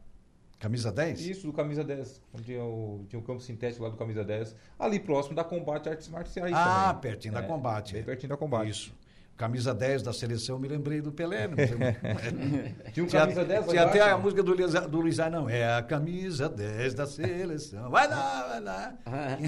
[0.59, 1.21] Camisa 10?
[1.21, 2.23] Isso, do Camisa 10.
[2.33, 4.57] Onde tinha o, tinha o campo sintético lá do Camisa 10.
[4.79, 6.53] Ali próximo da Combate Artes Marciais.
[6.55, 7.03] Ah, também.
[7.03, 7.93] pertinho é, da Combate.
[7.93, 8.71] Bem pertinho da Combate.
[8.71, 8.95] Isso.
[9.37, 11.49] Camisa 10 da seleção, me lembrei do Pelé.
[11.49, 11.57] Não
[12.93, 15.51] tinha um camisa 10 Tinha até a música do Luiz, do Luiz não.
[15.51, 17.91] É a camisa 10 da seleção.
[17.91, 18.95] Vai lá, vai lá.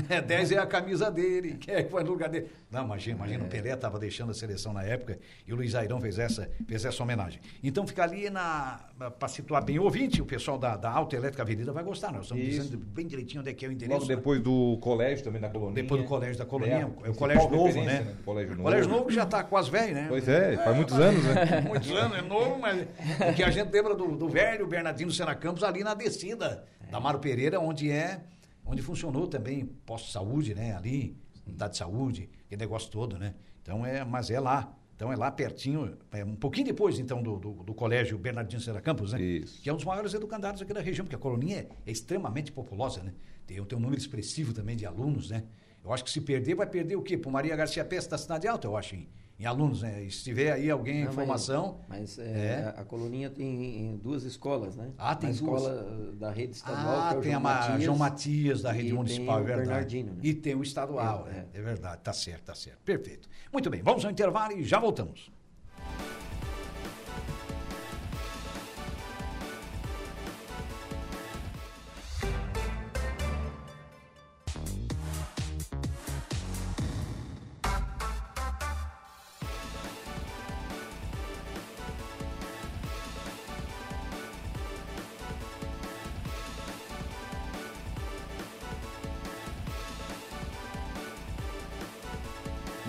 [0.08, 1.56] É, 10 é a camisa dele.
[1.60, 2.48] Quem é que foi no lugar dele?
[2.70, 6.00] Não, imagina, imagina, o Pelé estava deixando a seleção na época e o Luiz Airão
[6.00, 7.40] fez essa, fez essa homenagem.
[7.62, 8.80] Então fica ali na.
[9.18, 12.12] Para situar bem o ouvinte, o pessoal da, da Alta Elétrica Avenida vai gostar.
[12.12, 12.62] Nós estamos Isso.
[12.62, 14.00] dizendo bem direitinho onde é que é o endereço.
[14.00, 15.74] Logo depois do colégio também da Colonia.
[15.74, 16.92] Depois do colégio da Colonia.
[17.04, 18.00] É, é o colégio novo, né?
[18.00, 18.14] né?
[18.24, 18.62] Colégio novo.
[18.62, 20.06] colégio novo já está quase velho, né?
[20.08, 21.60] Pois é, faz muitos anos, né?
[21.66, 22.86] muitos anos, é novo, mas
[23.30, 26.90] o que a gente lembra do, do velho Bernardino Sena Campos ali na descida é.
[26.90, 28.20] da Mário Pereira, onde é,
[28.64, 30.74] onde funcionou também posto de saúde, né?
[30.74, 33.34] Ali, unidade de saúde, aquele negócio todo, né?
[33.62, 34.72] Então é, mas é lá.
[34.94, 38.80] Então é lá pertinho, é um pouquinho depois então do, do, do colégio Bernardino Sena
[38.80, 39.20] Campos, né?
[39.20, 39.60] Isso.
[39.62, 42.50] Que é um dos maiores educandários aqui da região, porque a colonia é, é extremamente
[42.50, 43.12] populosa, né?
[43.46, 45.44] Tem, tem um número expressivo também de alunos, né?
[45.84, 47.16] Eu acho que se perder, vai perder o quê?
[47.16, 49.08] Para Maria Garcia Pesta da Cidade Alta, eu acho, hein?
[49.38, 50.08] Em alunos, né?
[50.08, 51.80] Se tiver aí alguém Não, informação.
[51.88, 52.30] Mas, mas é,
[52.74, 52.74] É.
[52.80, 54.90] a coluninha tem duas escolas, né?
[54.96, 55.62] Ah, tem a duas.
[55.62, 58.62] escola da rede estadual, Ah, que é o tem João a Ma- Matias, João Matias
[58.62, 59.66] da rede municipal, é verdade.
[59.68, 60.20] Bernardino, né?
[60.22, 62.78] E tem o estadual, É, é, é verdade, tá certo, tá certo.
[62.84, 63.28] Perfeito.
[63.52, 65.30] Muito bem, vamos ao intervalo e já voltamos.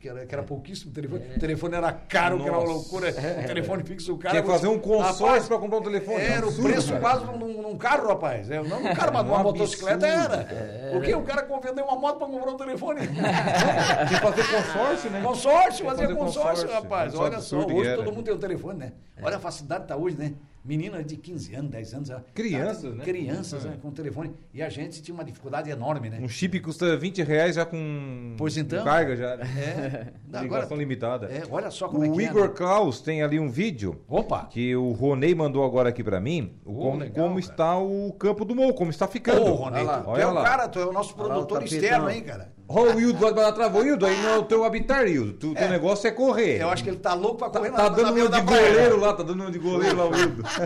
[0.00, 1.26] Que era, que era pouquíssimo telefone.
[1.36, 2.72] O telefone era caro, que era uma Nossa.
[2.72, 3.10] loucura.
[3.10, 4.30] O telefone fixo, o cara.
[4.30, 6.22] Tinha que fazer um consórcio Rapaz, pra comprar um telefone.
[6.22, 7.00] Era o Absurdo, preço cara.
[7.00, 8.50] quase num, num carro, rapaz.
[8.50, 10.34] É, não num carro, mas Um numa motocicleta absurdo.
[10.36, 10.96] era.
[10.96, 11.14] O quê?
[11.14, 13.00] O cara vendeu uma moto pra comprar um telefone.
[13.12, 15.20] Tinha que fazer consórcio, né?
[15.20, 16.82] Consórcio, que fazia fazer consórcio, consórcio.
[16.82, 17.14] rapaz.
[17.14, 18.92] É Olha só, que hoje todo mundo tem o telefone, né?
[19.22, 20.32] Olha a facilidade que tá hoje, né?
[20.62, 22.10] Menina de 15 anos, 10 anos.
[22.34, 23.04] Crianças, tá- né?
[23.04, 23.68] Crianças, É.
[23.68, 23.78] né?
[23.80, 24.32] Com telefone.
[24.52, 26.18] E a gente tinha uma dificuldade enorme, né?
[26.20, 28.80] Um chip custa 20 reais já com, Pois então.
[28.80, 29.36] com carga já.
[29.38, 30.12] né?
[30.32, 30.40] É.
[30.42, 31.26] Ligação limitada.
[31.28, 32.48] é, olha só como é O que Igor é.
[32.48, 32.54] né?
[32.54, 34.46] Klaus tem ali um vídeo Opa!
[34.50, 38.12] que o Ronei mandou agora aqui pra mim, o Oh, como, legal, como está o
[38.18, 39.42] campo do Mou, como está ficando.
[39.42, 39.98] Ô, Ronei, Olha lá.
[39.98, 40.42] tu, tu Olha é o lá.
[40.44, 42.52] cara, tu é o nosso Olha lá o produtor externo aí, cara.
[42.72, 43.66] Ó, o Wildo lá.
[43.74, 45.32] Ô, Wildo, aí não é o teu habitat, Wildo.
[45.32, 46.60] Tu, Teu negócio é correr.
[46.60, 48.38] Eu acho que ele tá louco pra Tá, correr tá na, na dando um da
[48.38, 50.44] de goleiro lá, tá dando um de goleiro lá, o Wildo.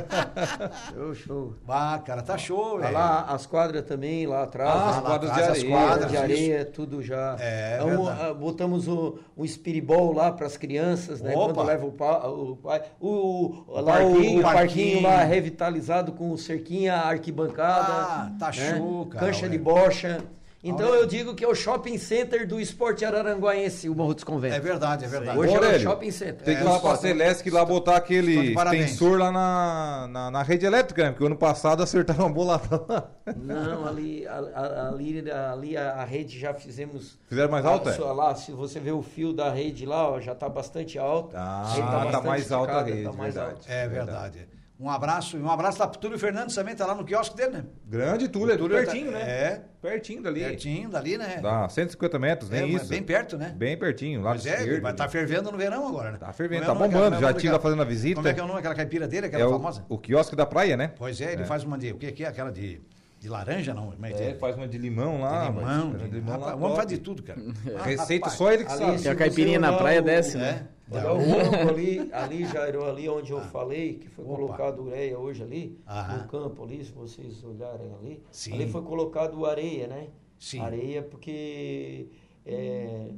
[0.94, 1.54] Show, show.
[1.68, 2.94] Ah, cara, tá show, Tá velho.
[2.94, 4.70] lá as quadras também, lá atrás.
[4.74, 5.76] Ah, as lá quadras de atrás, as areia.
[5.76, 6.22] quadras, de isso.
[6.22, 7.36] areia, tudo já.
[7.38, 8.20] É, Então, verdade.
[8.30, 11.34] ah, botamos o, um espiribol lá para as crianças, né?
[11.34, 11.54] Opa.
[11.54, 12.82] Quando leva o, pa, o pai.
[13.00, 17.92] O, lá parquinho, o, o parquinho lá revitalizado com cerquinha, arquibancada.
[17.92, 18.52] Ah, tá né?
[18.52, 19.64] show, cara, Cancha de olha.
[19.64, 20.18] bocha.
[20.66, 21.00] Então Olha.
[21.00, 24.56] eu digo que é o shopping center do esporte araranguaense, o Morro dos Conventos.
[24.56, 25.38] É verdade, é verdade.
[25.38, 26.42] Hoje é o shopping center.
[26.42, 30.30] Tem que É, ir lá pra só- Celeste lá botar aquele extensor lá na, na,
[30.30, 31.10] na rede elétrica, né?
[31.10, 33.10] Porque o ano passado acertaram uma bolada lá.
[33.36, 37.18] Não, ali, a- a- ali, ali a, a rede já fizemos.
[37.28, 37.92] Fizeram mais alta?
[37.92, 41.36] Só Lá, se você vê o fio da rede lá, ó, já está bastante alto.
[41.36, 43.54] Ah, A rede tá bastante mais alta a esticada, rede, tá mais verdade.
[43.56, 43.72] alta.
[43.72, 44.48] É verdade.
[44.78, 47.52] Um abraço, e um abraço lá pro Túlio Fernandes também, tá lá no quiosque dele,
[47.52, 47.64] né?
[47.86, 49.22] Grande Túlio, é Túlio pertinho, tá- né?
[49.24, 50.40] É, Pertinho dali.
[50.40, 51.38] pertinho dali, né?
[51.40, 52.90] Dá 150 metros, É, nem mas isso.
[52.90, 53.54] Bem perto, né?
[53.56, 54.82] Bem pertinho, lá Pois é, esquerdo.
[54.82, 56.18] vai estar fervendo no verão agora, né?
[56.18, 57.20] Tá fervendo, Como é tá o bombando.
[57.20, 58.16] Já é lá fazendo a visita.
[58.16, 59.84] Como é que é o nome daquela caipira dele, aquela É o, famosa?
[59.88, 60.90] o quiosque da praia, né?
[60.98, 61.92] Pois é, ele faz uma de.
[61.92, 62.80] O que que é aquela de,
[63.20, 63.92] de laranja, não?
[63.92, 65.44] Como é que É, faz uma de limão De lá.
[65.50, 65.62] limão.
[65.92, 66.76] mas- de- de limão rapaz, lá o homem top.
[66.78, 67.40] faz de tudo, cara.
[67.84, 68.98] Receita só ele que sabe.
[68.98, 70.40] se a caipirinha na praia, o- desce, É.
[70.40, 70.66] né?
[70.90, 74.34] Olhar o campo ali, ali já era ali onde eu falei, que foi Opa.
[74.36, 76.18] colocado ureia hoje ali, Aham.
[76.18, 78.22] no campo ali, se vocês olharem ali.
[78.30, 78.52] Sim.
[78.54, 80.08] Ali foi colocado areia, né?
[80.38, 80.60] Sim.
[80.60, 82.06] Areia porque
[82.44, 83.10] é,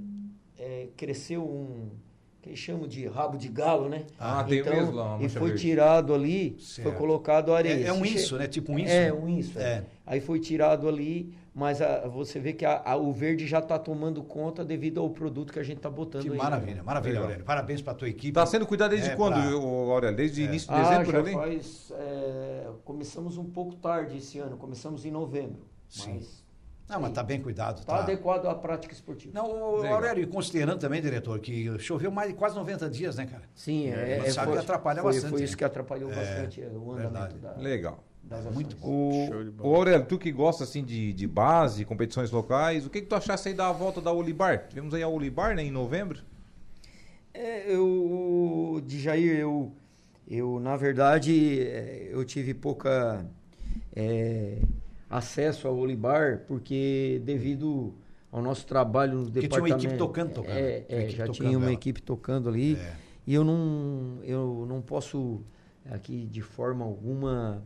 [0.59, 1.91] é, cresceu um
[2.41, 4.05] que eles chamam de rabo de galo, né?
[4.21, 6.89] Ah, tem então, mesmo lá, E foi tirado ali, Certo.
[6.89, 7.75] foi colocado areia.
[7.85, 8.47] É- é um che- inso, né?
[8.47, 8.93] Tipo um inso.
[8.93, 9.59] É, um inso.
[9.59, 9.63] É.
[9.63, 9.85] É.
[10.07, 13.79] aí foi tirado ali, mas a, você vê que a, a, o verde já está
[13.79, 16.37] tomando conta devido ao produto que a gente está botando que aí.
[16.37, 17.45] Maravilha, maravilha, Aurélio.
[17.47, 18.29] Parabéns para a tua equipe.
[18.29, 19.43] Está sendo cuidado desde é, quando, pra...
[19.43, 20.17] Aurélio?
[20.19, 20.45] Desde é.
[20.45, 21.33] início de dezembro ah, já ali?
[21.33, 25.67] Faz, é, começamos um pouco tarde esse ano, começamos em novembro.
[25.89, 26.17] Sim.
[26.17, 26.45] Mas
[26.87, 27.79] não, mas está bem cuidado.
[27.79, 29.33] Está tá adequado à prática esportiva.
[29.35, 33.45] Não, o Aurélio, considerando também, diretor, que choveu mais de quase 90 dias, né, cara?
[33.55, 34.19] Sim, é.
[34.19, 35.31] é sabe foi, que atrapalha foi, bastante.
[35.31, 35.59] Foi isso né?
[35.59, 37.39] que atrapalhou é, bastante o andamento verdade.
[37.39, 37.57] da.
[37.57, 38.05] Legal.
[38.53, 38.89] Muito bom.
[39.61, 43.07] O, o Aurélio, tu que gosta assim de, de base, competições locais, o que, que
[43.07, 44.67] tu achaste aí da volta da Olibar?
[44.69, 46.21] Tivemos aí a Olibar, né, em novembro?
[47.33, 49.73] É, eu, de Jair, eu,
[50.27, 53.25] eu na verdade, é, eu tive pouca.
[53.95, 54.59] É,
[55.09, 57.95] acesso ao Olibar, porque devido
[58.31, 59.79] ao nosso trabalho no porque departamento...
[59.79, 60.57] tinha uma equipe tocando, tocando.
[60.57, 61.73] É, é já tinha uma ela.
[61.73, 62.77] equipe tocando ali.
[62.77, 62.97] É.
[63.27, 65.41] E eu não, eu não posso
[65.91, 67.63] aqui de forma alguma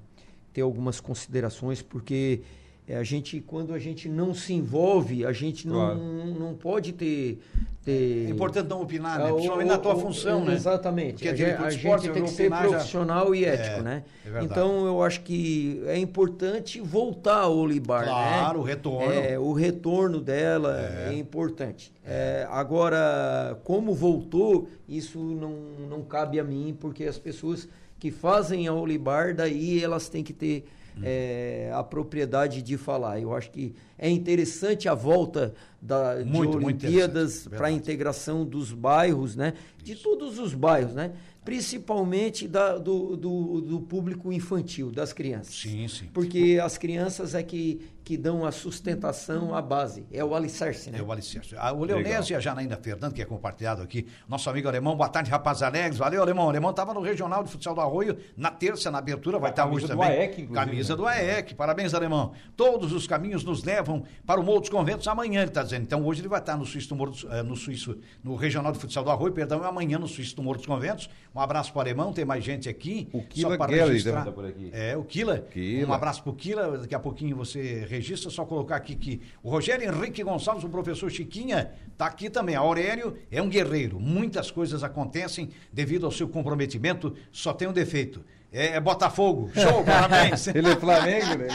[0.52, 2.42] ter algumas considerações, porque
[2.90, 5.96] é, a gente, quando a gente não se envolve, a gente claro.
[5.96, 7.38] não, não pode ter,
[7.84, 8.26] ter...
[8.26, 9.30] É importante não opinar, né?
[9.30, 10.54] Principalmente na tua função, né?
[10.54, 11.12] Exatamente.
[11.12, 13.36] Porque a, gente, a gente tem que ser profissional já...
[13.36, 14.04] e ético, é, né?
[14.26, 18.38] É então, eu acho que é importante voltar ao Olibar, claro, né?
[18.40, 19.12] Claro, o retorno.
[19.12, 21.92] É, o retorno dela é, é importante.
[22.04, 25.54] É, agora, como voltou, isso não,
[25.88, 27.68] não cabe a mim, porque as pessoas
[28.00, 30.66] que fazem a Olibar, daí elas têm que ter
[31.02, 33.20] é, a propriedade de falar.
[33.20, 38.72] Eu acho que é interessante a volta da, muito, de Olimpíadas para a integração dos
[38.72, 39.54] bairros, né?
[39.82, 41.12] De todos os bairros, né?
[41.44, 45.54] Principalmente da, do, do, do, público infantil, das crianças.
[45.54, 46.08] Sim, sim.
[46.12, 50.06] Porque as crianças é que que dão a sustentação à base.
[50.10, 50.98] É o alicerce, né?
[50.98, 51.54] É o alicerce.
[51.58, 54.96] Ah, o Leonésio e a Janaína Fernando, que é compartilhado aqui, nosso amigo alemão.
[54.96, 55.98] Boa tarde, rapaz alegres.
[55.98, 56.46] Valeu, alemão.
[56.46, 59.66] O alemão estava no Regional de Futsal do Arroio, na terça, na abertura, vai estar
[59.66, 60.08] hoje também.
[60.08, 60.96] AEC, camisa né?
[60.96, 61.54] do AEC.
[61.54, 62.32] Parabéns, alemão.
[62.56, 65.82] Todos os caminhos nos levam para o Morro dos Conventos amanhã, ele está dizendo.
[65.82, 68.78] Então hoje ele vai estar no Suíço do Morro, eh, no Suíço, no Regional de
[68.78, 71.08] Futsal do Arroio, perdão, e amanhã no Suíço do Morro dos Conventos.
[71.34, 73.08] Um abraço para o alemão, tem mais gente aqui.
[73.12, 74.70] O Kila Gelli também está por aqui.
[74.72, 75.44] É, o Kila.
[75.86, 79.50] Um abraço para o Kila, daqui a pouquinho você registra, só colocar aqui que o
[79.50, 82.54] Rogério Henrique Gonçalves, o professor Chiquinha, está aqui também.
[82.54, 83.98] A Aurélio é um guerreiro.
[83.98, 88.24] Muitas coisas acontecem devido ao seu comprometimento, só tem um defeito.
[88.52, 89.50] É, é Botafogo.
[89.54, 90.46] Show, parabéns.
[90.48, 91.48] ele é Flamengo, né?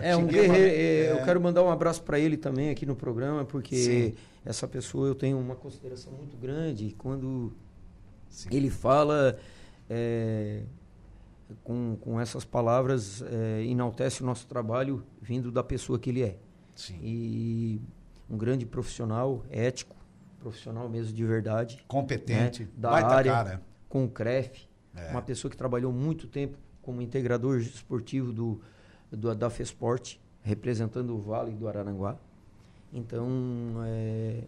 [0.00, 0.74] É, é um guerreiro.
[0.74, 4.14] É, eu quero mandar um abraço para ele também aqui no programa, porque Sim.
[4.44, 6.94] essa pessoa eu tenho uma consideração muito grande.
[6.96, 7.52] Quando
[8.28, 8.48] Sim.
[8.52, 9.38] ele fala,
[9.88, 10.62] é,
[11.62, 16.36] com, com essas palavras, é, enaltece o nosso trabalho vindo da pessoa que ele é.
[16.74, 16.98] Sim.
[17.02, 17.80] E
[18.28, 19.96] um grande profissional, ético,
[20.38, 21.84] profissional mesmo de verdade.
[21.86, 23.62] Competente, né, da área, cara.
[23.88, 24.68] com o CREF.
[24.94, 25.10] É.
[25.10, 28.60] Uma pessoa que trabalhou muito tempo como integrador esportivo do,
[29.10, 32.16] do da FESPORT, representando o Vale do Araranguá.
[32.92, 33.28] Então,
[33.86, 34.42] é,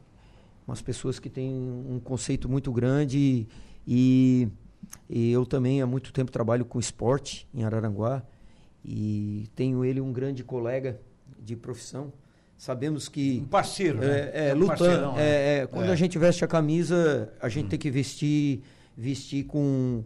[0.66, 3.48] umas pessoas que têm um conceito muito grande e,
[3.86, 4.48] e
[5.08, 8.22] eu também há muito tempo trabalho com esporte em Araranguá
[8.84, 10.98] e tenho ele um grande colega
[11.38, 12.12] de profissão.
[12.56, 13.40] Sabemos que.
[13.44, 14.30] Um parceiro, né?
[14.32, 15.12] É, é, um lutando.
[15.12, 15.22] Né?
[15.22, 15.96] É, é, quando a é.
[15.96, 17.68] gente veste a camisa, a gente hum.
[17.70, 18.62] tem que vestir,
[18.96, 20.04] vestir com,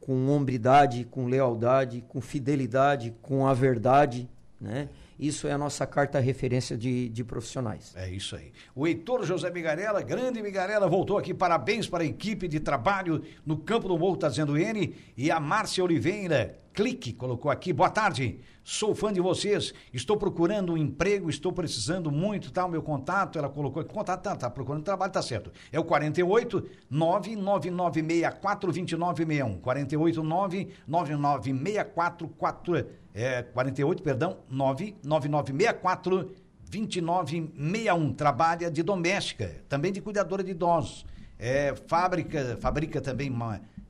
[0.00, 4.28] com hombridade, com lealdade, com fidelidade, com a verdade,
[4.60, 4.88] né?
[5.18, 7.94] Isso é a nossa carta referência de, de profissionais.
[7.96, 8.52] É isso aí.
[8.74, 11.32] O Heitor José Migarela, grande Migarela, voltou aqui.
[11.32, 14.94] Parabéns para a equipe de trabalho no Campo do Morro, está dizendo ele.
[15.16, 17.72] E a Márcia Oliveira, clique, colocou aqui.
[17.72, 19.72] Boa tarde, sou fã de vocês.
[19.92, 22.66] Estou procurando um emprego, estou precisando muito, tá?
[22.66, 23.94] O meu contato, ela colocou aqui.
[23.94, 25.52] Contato, tá, tá procurando trabalho, tá certo.
[25.70, 29.60] É o 48 99964 2961.
[29.60, 36.32] 48 99964 é, 48, perdão, 99964
[36.68, 38.12] 2961.
[38.12, 41.06] Trabalha de doméstica, também de cuidadora de idosos.
[41.38, 43.30] É, fábrica, fabrica também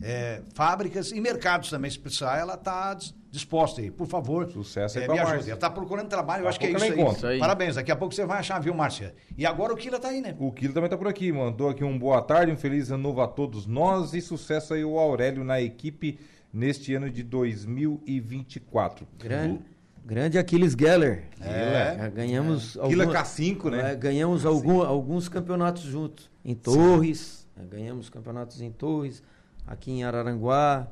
[0.00, 2.96] é, fábricas e mercados também, se precisar, ela está
[3.30, 3.90] disposta aí.
[3.90, 5.50] Por favor, Sucesso é, me ajude.
[5.50, 7.12] Ela está procurando trabalho, eu acho que é isso aí.
[7.12, 7.38] isso aí.
[7.38, 9.14] Parabéns, daqui a pouco você vai achar, viu, Márcia?
[9.36, 10.34] E agora o Kila está aí, né?
[10.38, 13.20] O Kila também está por aqui, mandou aqui um boa tarde, um feliz ano novo
[13.20, 16.18] a todos nós e sucesso aí o Aurélio na equipe
[16.52, 19.06] neste ano de 2024.
[19.18, 19.60] Grande,
[20.04, 21.24] grande Aquiles Geller.
[21.40, 22.10] É.
[22.10, 22.76] ganhamos.
[22.76, 22.80] É.
[22.80, 23.92] Alguma, K5, né?
[23.92, 26.30] É, ganhamos algum, alguns campeonatos juntos.
[26.44, 29.22] Em Torres, é, ganhamos campeonatos em Torres,
[29.66, 30.86] aqui em Araranguá,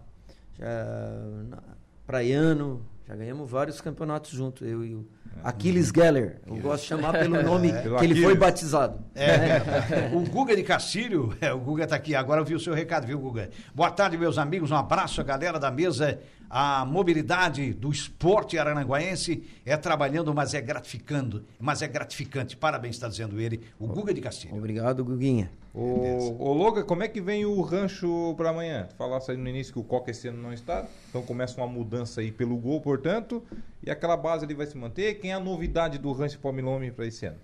[0.59, 0.67] já,
[1.49, 1.63] na,
[2.07, 5.07] Praiano, já ganhamos vários campeonatos juntos, eu e o
[5.43, 6.41] Aquiles Geller.
[6.47, 8.99] Eu gosto de chamar pelo nome é, que ele foi batizado.
[9.15, 10.11] É.
[10.15, 13.07] o Guga de Cacílio, é, o Guga está aqui, agora eu vi o seu recado,
[13.07, 13.51] viu, Guga?
[13.75, 19.45] Boa tarde, meus amigos, um abraço à galera da mesa a mobilidade do esporte arananguaense
[19.65, 22.57] é trabalhando, mas é gratificando, mas é gratificante.
[22.57, 24.57] Parabéns, está dizendo ele, o Guga de Castilho.
[24.57, 25.51] Obrigado, Guguinha.
[25.75, 28.89] Ô, ô Loga, como é que vem o rancho para amanhã?
[28.97, 32.21] Falasse aí no início que o Coca esse ano não está, então começa uma mudança
[32.21, 33.43] aí pelo gol, portanto,
[33.83, 35.15] e aquela base ali vai se manter.
[35.15, 37.39] Quem é a novidade do rancho Palmilome para esse ano?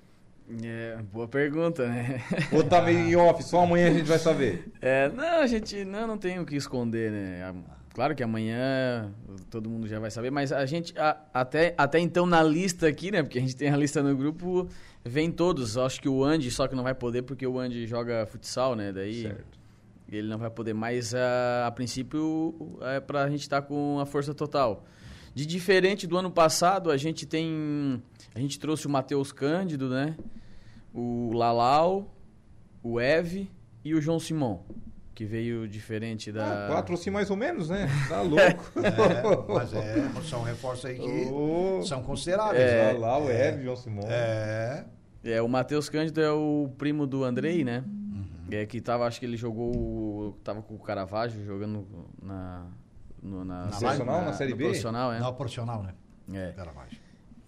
[0.65, 2.23] É, boa pergunta, né?
[2.53, 4.69] Ou tá meio em off, só amanhã a gente vai saber.
[4.83, 7.53] É, não, a gente não, não tem o que esconder, né?
[7.93, 9.13] Claro que amanhã
[9.51, 13.11] todo mundo já vai saber, mas a gente, a, até, até então na lista aqui,
[13.11, 13.23] né?
[13.23, 14.69] Porque a gente tem a lista no grupo,
[15.05, 15.77] vem todos.
[15.77, 18.93] Acho que o Andy só que não vai poder porque o Andy joga futsal, né?
[18.93, 19.59] Daí certo.
[20.09, 24.07] ele não vai poder, mas a, a princípio é pra gente estar tá com a
[24.07, 24.85] força total.
[25.35, 28.01] De diferente do ano passado, a gente tem.
[28.33, 30.17] A gente trouxe o Matheus Cândido, né?
[30.95, 32.15] O Lalau,
[32.85, 33.51] o Eve
[33.85, 34.65] e o João Simão
[35.21, 36.65] que veio diferente da.
[36.65, 37.87] Ah, quatro assim mais ou menos, né?
[38.09, 38.73] Tá louco.
[38.83, 41.83] é, mas é, são reforços aí que oh.
[41.83, 42.63] são consideráveis.
[42.63, 44.05] É, lá o é, João Simão.
[44.09, 44.87] É.
[45.23, 47.85] É, o Matheus Cândido é o primo do Andrei, né?
[47.87, 48.25] Uhum.
[48.51, 50.39] É que tava, acho que ele jogou.
[50.43, 51.87] Tava com o Caravaggio jogando
[52.23, 52.67] na.
[53.23, 54.65] No, na, na profissional, na, na Série B?
[54.65, 55.21] Profissional, é.
[55.21, 55.93] Não, profissional, né?
[56.33, 56.53] É.
[56.53, 56.99] Caravaggio.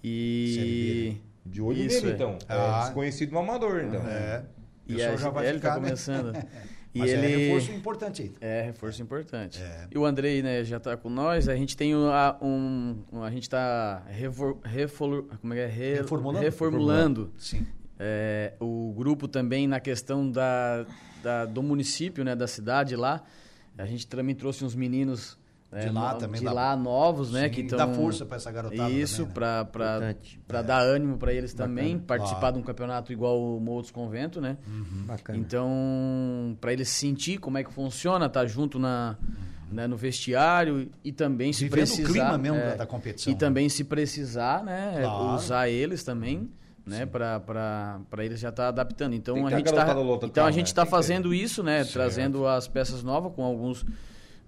[0.05, 1.17] E.
[1.47, 2.15] De olho Isso, nele, é.
[2.17, 2.39] então.
[2.47, 2.81] Ah.
[2.81, 4.03] É desconhecido no amador, então.
[4.07, 4.45] É.
[4.87, 5.87] E a, já vai ele tá ficar, tá né?
[5.87, 6.33] começando.
[6.95, 7.27] E Mas é ele...
[7.27, 8.33] é reforço importante.
[8.41, 9.63] É, reforço importante.
[9.63, 9.87] É.
[9.91, 11.49] E o Andrei, né, já está com nós.
[11.49, 12.09] A gente tem um...
[12.43, 15.67] um a gente está refor, refor, como é é?
[15.67, 16.45] Re, reformulando.
[16.45, 17.33] Reformulando.
[17.39, 17.67] Sim.
[17.99, 20.85] É, o grupo também na questão da,
[21.23, 23.23] da, do município, né, da cidade lá.
[23.79, 25.39] A gente também trouxe uns meninos
[25.81, 26.53] de lá também de dá...
[26.53, 27.45] lá novos, né?
[27.45, 27.79] Sim, que tão...
[27.79, 28.91] dá força para essa garotada.
[28.91, 29.31] Isso, né?
[29.33, 30.63] para para é.
[30.63, 32.07] dar ânimo para eles também, Bacana.
[32.07, 34.59] participar de um campeonato igual o dos Convento, né?
[34.67, 35.05] Uhum.
[35.07, 35.39] Bacana.
[35.39, 39.75] Então, para eles sentir como é que funciona, tá junto na uhum.
[39.75, 43.31] né, no vestiário e também se Vivendo precisar, o clima mesmo é, da competição.
[43.31, 43.39] E né?
[43.39, 45.37] também se precisar, né, claro.
[45.37, 46.51] usar eles também
[46.85, 49.15] né, para eles já estar tá adaptando.
[49.15, 50.91] Então a gente está então a gente está né?
[50.91, 51.93] fazendo isso, né, certo.
[51.95, 53.87] trazendo as peças novas com alguns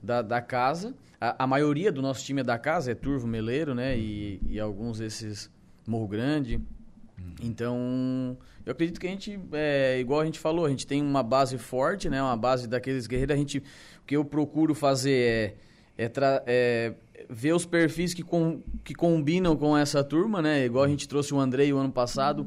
[0.03, 3.75] da, da casa a, a, maioria do nosso time é da casa, é Turvo Meleiro,
[3.75, 3.97] né?
[3.99, 5.51] E, e alguns desses
[5.87, 6.57] Morro Grande.
[6.57, 7.35] Uhum.
[7.43, 11.23] Então, eu acredito que a gente, é, igual a gente falou, a gente tem uma
[11.23, 12.23] base forte, né?
[12.23, 13.35] Uma base daqueles guerreiros.
[13.35, 15.57] A gente, o que eu procuro fazer
[15.97, 16.13] é, é,
[16.47, 16.95] é
[17.29, 20.65] ver os perfis que, com, que combinam com essa turma, né?
[20.65, 22.47] Igual a gente trouxe o Andrei o ano passado.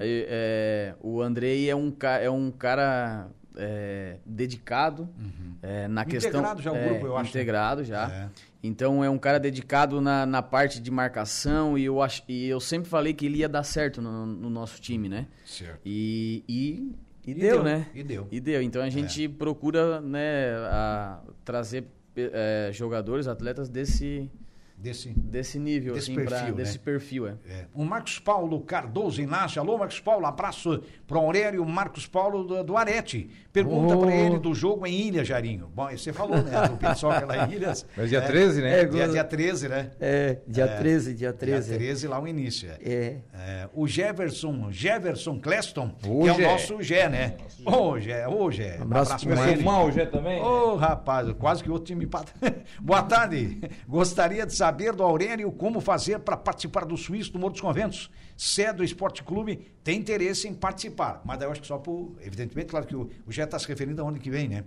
[0.00, 3.28] É, é, o Andrei é um, é um cara
[3.58, 5.54] é, dedicado uhum.
[5.60, 6.40] é, na integrado questão.
[6.40, 7.30] Integrado já o grupo, é, eu acho.
[7.30, 8.10] Integrado já.
[8.10, 8.28] É.
[8.62, 12.60] Então é um cara dedicado na, na parte de marcação e eu, ach, e eu
[12.60, 15.26] sempre falei que ele ia dar certo no, no nosso time, né?
[15.44, 15.80] Certo.
[15.84, 17.86] E, e, e, e deu, deu, né?
[17.94, 18.28] E deu.
[18.30, 18.62] E deu.
[18.62, 19.28] Então a gente é.
[19.28, 21.84] procura né, a, trazer
[22.16, 24.30] é, jogadores, atletas desse
[24.78, 26.38] desse, desse nível, desse assim, perfil.
[26.38, 26.52] Pra, né?
[26.52, 27.34] Desse perfil, é.
[27.48, 27.64] é.
[27.74, 29.60] O Marcos Paulo Cardoso Inácio.
[29.60, 33.28] Alô, Marcos Paulo, abraço para o Aurélio Marcos Paulo do, do Arete.
[33.52, 34.00] Pergunta oh.
[34.00, 35.70] para ele do jogo em Ilha, Jarinho.
[35.74, 36.68] Bom, você falou, né?
[36.68, 37.84] Do Pitsoccer lá em Ilhas.
[37.96, 38.80] Mas dia é, 13, né?
[38.80, 39.90] É, dia, dia 13, né?
[39.98, 41.68] É, dia é, 13, dia 13.
[41.68, 42.70] Dia 13 lá o início.
[42.70, 42.78] É.
[42.80, 43.20] é.
[43.34, 43.68] é.
[43.74, 47.36] o Jefferson, Jefferson Cleston, que é o nosso Gé, né?
[47.64, 48.78] Ô, Gé, ô, Gé.
[48.78, 49.62] Um abraço para ele.
[49.64, 50.40] Mal, o Gé também?
[50.40, 52.32] Ô, rapaz, quase que outro time empata.
[52.80, 53.60] Boa tarde.
[53.88, 58.10] Gostaria de saber do Aurélio como fazer para participar do Suíço do Morro dos Conventos.
[58.36, 61.22] Se é do Esporte Clube, tem interesse em participar.
[61.24, 62.16] Mas eu acho que só por.
[62.20, 64.64] Evidentemente, claro que o, o Gé está se referindo a onde que vem, né?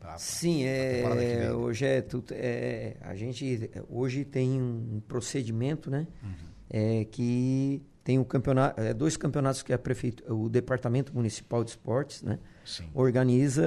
[0.00, 6.08] Pra, Sim, é, hoje é, é, a gente hoje tem um procedimento, né?
[6.22, 6.30] Uhum.
[6.68, 11.70] É, que tem o campeonato, é, dois campeonatos que a prefeito, o Departamento Municipal de
[11.70, 12.38] Esportes, né?
[12.64, 12.88] Sim.
[12.94, 13.64] Organiza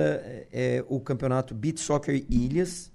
[0.52, 2.91] é, o campeonato Beat Soccer Ilhas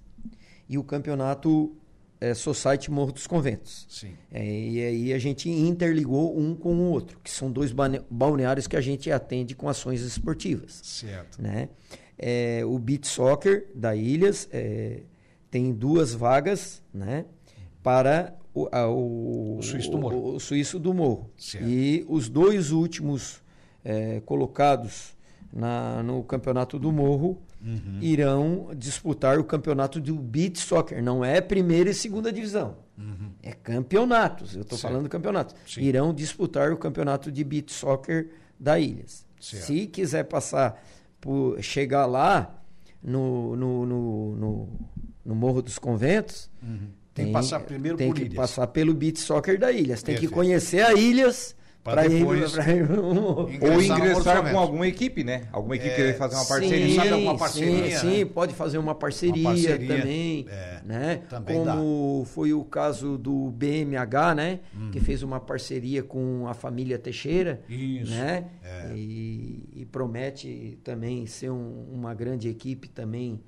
[0.69, 1.75] e o campeonato
[2.21, 3.87] é, Society Morro dos Conventos.
[3.89, 4.13] Sim.
[4.31, 7.73] É, e aí a gente interligou um com o outro, que são dois
[8.09, 10.79] balneários que a gente atende com ações esportivas.
[10.83, 11.41] Certo.
[11.41, 11.67] Né?
[12.17, 15.01] É, o Beat Soccer da Ilhas é,
[15.49, 17.25] tem duas vagas né,
[17.81, 20.17] para o, a, o, o, Suíço do Morro.
[20.17, 21.31] O, o Suíço do Morro.
[21.35, 21.67] Certo.
[21.67, 23.41] E os dois últimos
[23.83, 25.17] é, colocados
[25.51, 27.99] na, no Campeonato do Morro uhum.
[28.01, 31.03] irão disputar o campeonato do beat soccer.
[31.03, 32.77] Não é primeira e segunda divisão.
[32.97, 33.31] Uhum.
[33.41, 34.55] É campeonatos.
[34.55, 35.55] Eu estou falando campeonato.
[35.67, 35.81] Sim.
[35.81, 39.25] Irão disputar o campeonato de beat soccer da Ilhas.
[39.39, 39.65] Certo.
[39.65, 40.81] Se quiser passar
[41.19, 42.61] por chegar lá
[43.01, 44.69] no, no, no, no,
[45.25, 46.89] no Morro dos Conventos, uhum.
[47.13, 48.35] tem, tem, que passar primeiro tem por que Ilhas.
[48.35, 50.03] passar pelo beat soccer da Ilhas.
[50.03, 50.29] Tem Perfeito.
[50.29, 52.53] que conhecer a Ilhas Para depois.
[52.57, 55.47] Ir, ir, ou ingressar com alguma equipe, né?
[55.51, 57.01] Alguma equipe é, querer fazer uma parceria.
[57.01, 58.15] Sim, alguma parceria, sim, né?
[58.15, 60.45] sim, pode fazer uma parceria, uma parceria também.
[60.47, 61.21] É, né?
[61.27, 62.25] Também Como dá.
[62.25, 64.59] foi o caso do BMH, né?
[64.75, 64.91] Hum.
[64.91, 67.61] Que fez uma parceria com a família Teixeira.
[67.67, 68.11] Isso.
[68.11, 68.45] Né?
[68.63, 68.93] É.
[68.95, 73.39] E, e, promete também ser um, uma grande equipe também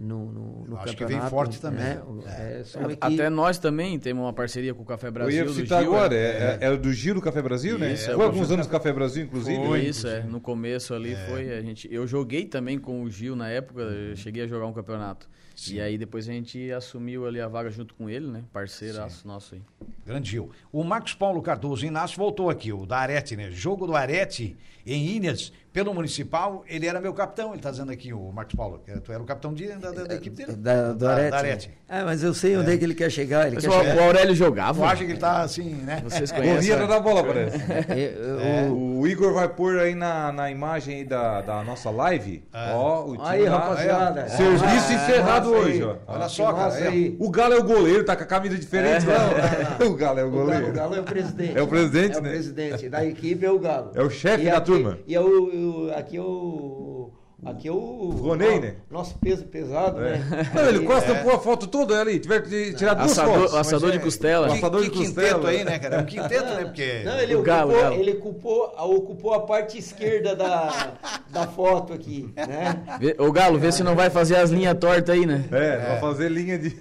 [0.00, 0.96] no, no, no Acho campeonato.
[0.96, 1.80] que vem forte também.
[1.84, 2.02] Né?
[2.26, 2.62] É.
[2.62, 5.44] É, Até nós também temos uma parceria com o Café Brasil.
[5.44, 7.92] Eu ia citar Gil, agora, é, é, é, do Giro Café Brasil, né?
[7.92, 9.64] Isso, foi alguns anos do Café Brasil, inclusive.
[9.64, 10.22] Foi isso, é.
[10.22, 11.52] No começo ali foi.
[11.52, 13.86] A gente, eu joguei também com o Gil na época,
[14.16, 15.28] cheguei a jogar um campeonato.
[15.54, 15.74] Sim.
[15.74, 18.42] E aí depois a gente assumiu ali a vaga junto com ele, né?
[18.52, 19.62] Parceiraço nosso aí.
[20.06, 20.50] Grande Gil.
[20.72, 23.50] O Marcos Paulo Cardoso Inácio voltou aqui, o da Arete, né?
[23.50, 28.12] Jogo do Arete em Ilhas, pelo Municipal, ele era meu capitão, ele está dizendo aqui,
[28.12, 28.82] o Marcos Paulo.
[29.02, 30.52] Tu era o capitão de, da, da, da, equipe dele.
[30.52, 31.30] Da, do Arete.
[31.30, 31.70] Da, Arete.
[31.88, 33.46] Ah, mas eu sei onde é, é que ele quer chegar.
[33.46, 33.96] Ele quer o, chegar.
[33.96, 34.80] o Aurélio jogava.
[34.80, 36.02] Eu acho que ele está assim, né?
[36.04, 36.70] Vocês conhecem.
[36.70, 37.56] Corrida da bola, parece.
[37.88, 38.68] É, é.
[38.68, 42.44] O, o, Igor vai pôr aí na, na imagem aí da, da nossa live.
[42.52, 42.72] É.
[42.74, 44.28] Ó, o time aí, lá, rapaziada.
[44.28, 45.96] Serviço ah, encerrado hoje, ó.
[46.06, 46.74] Olha só, cara.
[46.74, 47.16] Aí.
[47.18, 49.06] O Galo é o goleiro, tá com a camisa diferente.
[49.06, 50.68] Não, o Galo é o goleiro.
[50.68, 51.58] O Galo, é o presidente.
[51.58, 52.28] É o presidente, né?
[52.28, 52.88] É o presidente.
[52.88, 53.90] Da equipe é o Galo.
[53.94, 54.98] É o chefe da turma.
[55.06, 55.61] E é o,
[55.96, 57.12] aqui é o
[57.44, 58.10] Aqui é o.
[58.22, 58.76] Ronei, né?
[58.88, 60.12] Nosso peso pesado, é.
[60.12, 60.50] né?
[60.54, 61.22] Não, ele gosta é.
[61.24, 62.20] pôr a foto toda ali.
[62.20, 63.54] Tiver que tirar duas assador, fotos.
[63.56, 64.00] Assador de é.
[64.00, 64.46] costela.
[64.46, 65.28] Que, assador que de costela.
[65.28, 65.96] quinteto aí, né, cara?
[65.96, 66.64] É um quinteto, né?
[66.64, 67.02] Porque.
[67.04, 67.94] Não, ele, o ocupou, galo, galo.
[67.96, 70.92] ele ocupou, ocupou a parte esquerda da,
[71.30, 72.80] da foto aqui, né?
[73.18, 75.44] Ô, Galo, vê se não vai fazer as linhas tortas aí, né?
[75.50, 75.78] É, é.
[75.78, 76.76] vai fazer linha de.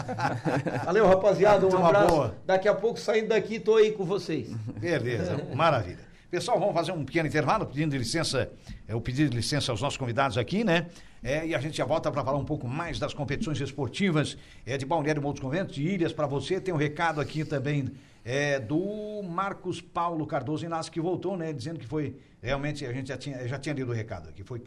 [0.86, 1.66] Valeu, rapaziada.
[1.66, 2.14] Um abraço.
[2.14, 2.34] Boa.
[2.46, 4.48] Daqui a pouco, saindo daqui, tô aí com vocês.
[4.80, 6.13] Beleza, maravilha.
[6.34, 8.50] Pessoal, vamos fazer um pequeno intervalo, pedindo licença,
[8.88, 10.88] eu pedi licença aos nossos convidados aqui, né?
[11.22, 14.76] É, e a gente já volta para falar um pouco mais das competições esportivas é,
[14.76, 16.60] de Balneário Montes Conventos, de Ilhas, para você.
[16.60, 17.88] Tem um recado aqui também
[18.24, 21.52] é, do Marcos Paulo Cardoso Inácio, que voltou, né?
[21.52, 24.60] Dizendo que foi, realmente, a gente já tinha, já tinha lido o recado, que foi,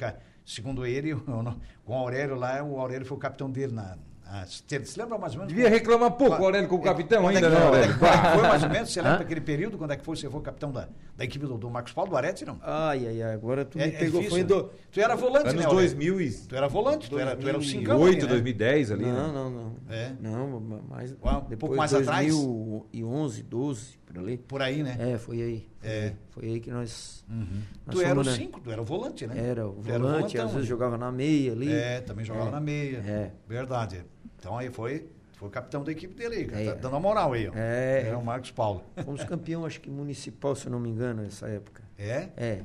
[0.46, 1.16] segundo ele,
[1.84, 3.98] com o Aurélio lá, o Aurélio foi o capitão dele na,
[4.30, 5.54] ah, você se lembra mais ou menos?
[5.54, 7.92] Devia reclamar pouco, Aurélio, como capitão quando ainda, é que, não, Aurélio?
[7.92, 8.92] É foi mais ou menos?
[8.92, 9.78] Você lembra daquele período?
[9.78, 10.18] Quando é que foi?
[10.18, 12.60] Você foi capitão da, da equipe do, do Marcos Paulo, do Arete, não?
[12.62, 14.22] Ai, ai, ai, agora tu é, me é pegou.
[14.22, 14.64] É foi do...
[14.64, 14.70] Né?
[14.92, 16.32] Tu era volante, Anos né, 2000 e...
[16.32, 18.28] Tu era volante, tu era, tu era o 5 2008, né?
[18.28, 19.34] 2010 ali, Não, né?
[19.34, 19.76] não, não.
[19.90, 20.12] É?
[20.20, 21.16] Não, mas...
[21.24, 22.34] Uau, um pouco mais 2011, atrás?
[22.34, 24.38] 2011, 12, por ali.
[24.38, 24.98] Por aí, né?
[25.00, 25.68] É, foi aí.
[25.80, 26.04] Foi, é.
[26.04, 27.24] aí, foi aí que nós...
[27.30, 27.62] Uhum.
[27.86, 29.36] nós tu era o 5, tu era o volante, né?
[29.38, 30.68] Era o volante, às vezes né?
[30.68, 31.72] jogava na meia ali.
[31.72, 32.98] É, também jogava na meia.
[32.98, 33.32] É.
[33.48, 34.04] Verdade.
[34.38, 36.64] Então aí foi foi o capitão da equipe dele aí, cara.
[36.64, 36.66] É.
[36.66, 37.52] Tá dando a moral aí, ó.
[37.56, 38.10] É.
[38.10, 38.84] É o Marcos Paulo.
[39.06, 41.84] Fomos campeão, acho que municipal, se eu não me engano, nessa época.
[41.96, 42.30] É?
[42.36, 42.64] É.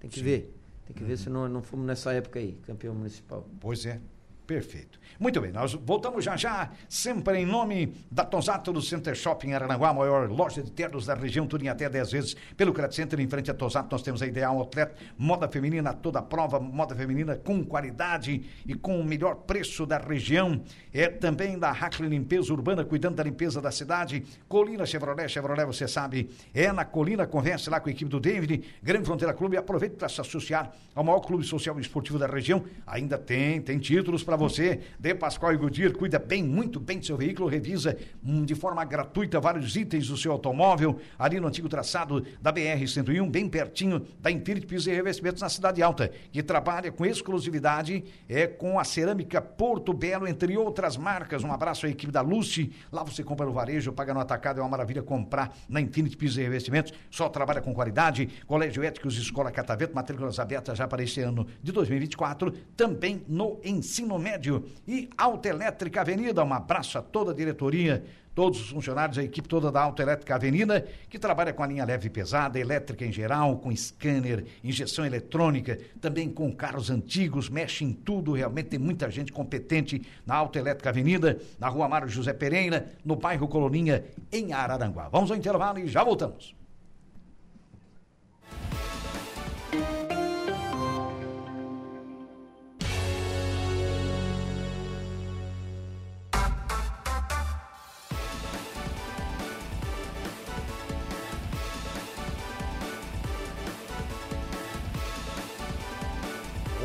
[0.00, 0.24] Tem que Sim.
[0.24, 0.58] ver.
[0.84, 1.08] Tem que uhum.
[1.08, 3.46] ver se não, não fomos nessa época aí, campeão municipal.
[3.60, 4.00] Pois é.
[4.48, 4.98] Perfeito.
[5.18, 9.92] Muito bem, nós voltamos já já, sempre em nome da Tosato do Center Shopping Aranaguá,
[9.92, 12.36] maior loja de ternos da região, tudo em até 10 vezes.
[12.56, 16.22] Pelo Credit Center, em frente a Tosato, nós temos a Ideal Outlet, moda feminina toda
[16.22, 20.62] prova, moda feminina com qualidade e com o melhor preço da região.
[20.92, 24.24] É também da Hackley Limpeza Urbana, cuidando da limpeza da cidade.
[24.48, 28.62] Colina Chevrolet, Chevrolet, você sabe, é na Colina, converse lá com a equipe do David,
[28.82, 32.64] Grande Fronteira Clube, aproveite para se associar ao maior clube social e esportivo da região.
[32.86, 34.80] Ainda tem, tem títulos para você.
[34.98, 38.84] De Pascoal e Goodyear cuida bem, muito bem do seu veículo, revisa hum, de forma
[38.84, 44.28] gratuita vários itens do seu automóvel, ali no antigo traçado da BR-101, bem pertinho da
[44.28, 49.40] Infinity Pisos e Revestimentos na Cidade Alta, que trabalha com exclusividade é com a cerâmica
[49.40, 51.44] Porto Belo, entre outras marcas.
[51.44, 52.72] Um abraço à equipe da Lucy.
[52.90, 56.38] Lá você compra no varejo, paga no atacado, é uma maravilha comprar na Infinity Pisos
[56.38, 56.92] e Revestimentos.
[57.08, 58.28] Só trabalha com qualidade.
[58.46, 64.18] Colégio Éticos, Escola Cataveto, matrículas abertas já para este ano de 2024, também no ensino
[64.18, 64.64] médio.
[64.88, 68.02] E Autoelétrica Avenida, um abraço a toda a diretoria,
[68.34, 72.06] todos os funcionários, a equipe toda da Autoelétrica Avenida, que trabalha com a linha leve
[72.06, 77.92] e pesada, elétrica em geral, com scanner, injeção eletrônica, também com carros antigos, mexe em
[77.92, 83.14] tudo, realmente tem muita gente competente na Autoelétrica Avenida, na rua Mário José Pereira, no
[83.14, 85.10] bairro Coloninha, em Araranguá.
[85.10, 86.56] Vamos ao intervalo e já voltamos.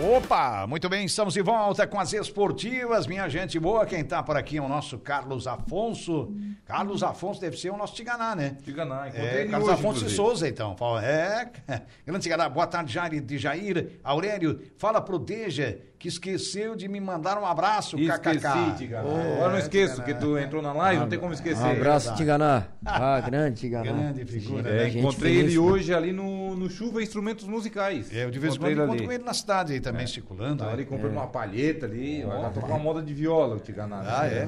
[0.03, 3.85] Opa, muito bem, estamos de volta com as esportivas, minha gente boa.
[3.85, 6.29] Quem tá por aqui é o nosso Carlos Afonso.
[6.65, 8.57] Carlos Afonso deve ser o nosso Tiganá, né?
[8.65, 10.13] Tiganá, é, Carlos hoje, Afonso inclusive.
[10.13, 10.75] Souza, então.
[11.01, 11.49] É,
[12.05, 13.97] grande Tiganá, boa tarde, Jair, de Jair.
[14.03, 18.75] Aurélio, fala pro Deja que esqueceu de me mandar um abraço, Esqueci, kkk.
[18.77, 19.07] Tiganá.
[19.07, 20.13] Oh, Agora não esqueço, Tiganá.
[20.13, 21.63] que tu entrou na live, não tem como esquecer.
[21.63, 22.13] Um abraço.
[22.15, 22.67] Tiganá.
[22.85, 23.89] Ah, grande Tiganá.
[23.89, 24.99] Grande figura, É, né?
[24.99, 25.59] Encontrei ele né?
[25.59, 28.13] hoje ali no, no Chuva Instrumentos Musicais.
[28.13, 30.57] Eu de vez em quando encontro com ele na cidade aí também, circulando.
[30.57, 30.75] Tava né?
[30.75, 34.03] ali comprando uma palheta ali, já tô com uma moda de viola, o Tiganá.
[34.05, 34.45] Ah, é?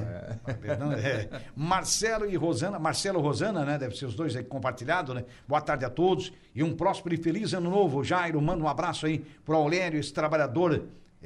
[0.78, 1.30] Não, é.
[1.56, 3.78] Marcelo e Rosana, Marcelo e Rosana, né?
[3.78, 5.24] Deve ser os dois aí compartilhados, né?
[5.47, 8.03] Boa tarde a todos e um próspero e feliz ano novo.
[8.03, 10.84] Jairo, manda um abraço aí pro Aurélio, esse trabalhador,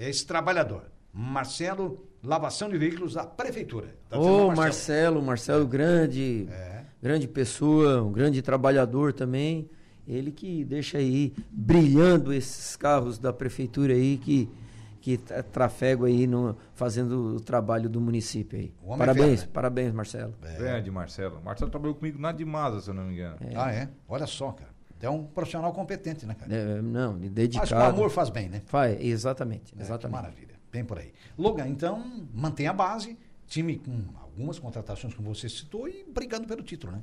[0.07, 0.83] esse trabalhador.
[1.11, 3.95] Marcelo, lavação de veículos da prefeitura.
[4.09, 6.83] Tá Ô, o Marcelo, Marcelo, grande, É.
[7.01, 9.69] grande pessoa, um grande trabalhador também.
[10.07, 14.49] Ele que deixa aí brilhando esses carros da prefeitura aí que
[15.01, 18.73] que tra- trafegam aí no, fazendo o trabalho do município aí.
[18.85, 19.51] É Parabéns, fera, né?
[19.53, 20.33] parabéns, Marcelo.
[20.57, 21.41] Grande, Marcelo.
[21.41, 23.37] Marcelo trabalhou comigo na de Masa, se eu não me engano.
[23.55, 23.87] Ah, é?
[24.09, 24.68] Olha só, cara.
[25.01, 26.53] É um profissional competente, né, cara?
[26.53, 27.69] É, não, Mas dedicado.
[27.69, 28.61] com amor faz bem, né?
[28.65, 30.15] Faz, exatamente, É, que exatamente.
[30.15, 30.55] maravilha.
[30.71, 31.11] Bem por aí.
[31.37, 36.61] Logan, então, mantém a base, time com algumas contratações, como você citou, e brigando pelo
[36.61, 37.01] título, né?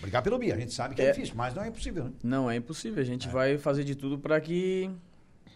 [0.00, 0.54] Brigar pelo Bia.
[0.54, 1.12] A gente sabe que é, É.
[1.12, 2.10] difícil, mas não é impossível, né?
[2.22, 3.00] Não, é impossível.
[3.00, 4.90] A gente vai fazer de tudo para que,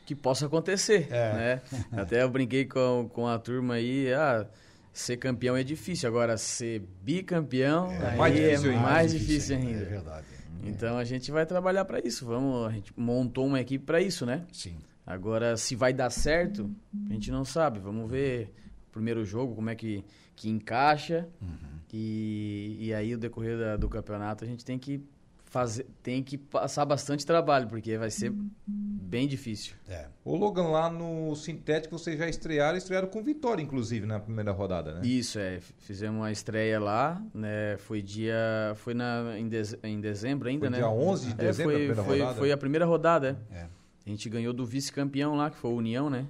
[0.07, 1.33] que possa acontecer, É.
[1.35, 1.63] né?
[1.93, 4.47] Até eu brinquei com, com a turma aí, ah,
[4.93, 8.83] ser campeão é difícil, agora ser bicampeão aí mais é difícil ainda.
[8.83, 9.81] mais difícil ainda.
[9.83, 10.27] É verdade.
[10.65, 12.25] Então a gente vai trabalhar para isso.
[12.27, 14.45] Vamos, a gente montou uma equipe para isso, né?
[14.53, 14.77] Sim.
[15.07, 16.71] Agora, se vai dar certo,
[17.09, 17.79] a gente não sabe.
[17.81, 18.53] Vamos ver
[18.89, 20.05] o primeiro jogo, como é que,
[20.37, 21.29] que encaixa.
[21.41, 21.79] Uhum.
[21.93, 25.03] E, e aí, o decorrer da- do campeonato, a gente tem que
[25.51, 28.33] fazer, tem que passar bastante trabalho, porque vai ser
[28.67, 29.75] bem difícil.
[29.89, 30.07] É.
[30.25, 34.95] O Logan lá no Sintético, vocês já estrearam, estrearam com vitória, inclusive, na primeira rodada,
[34.95, 35.01] né?
[35.05, 35.59] Isso, é.
[35.81, 37.77] Fizemos uma estreia lá, né?
[37.79, 38.37] Foi dia.
[38.77, 40.77] Foi na, em, deze- em dezembro ainda, Foi né?
[40.79, 42.39] dia 11 de É, dezembro, a foi, primeira foi, rodada?
[42.39, 43.57] foi a primeira rodada, é.
[43.59, 43.67] É.
[44.07, 46.27] A gente ganhou do vice-campeão lá, que foi o União, né?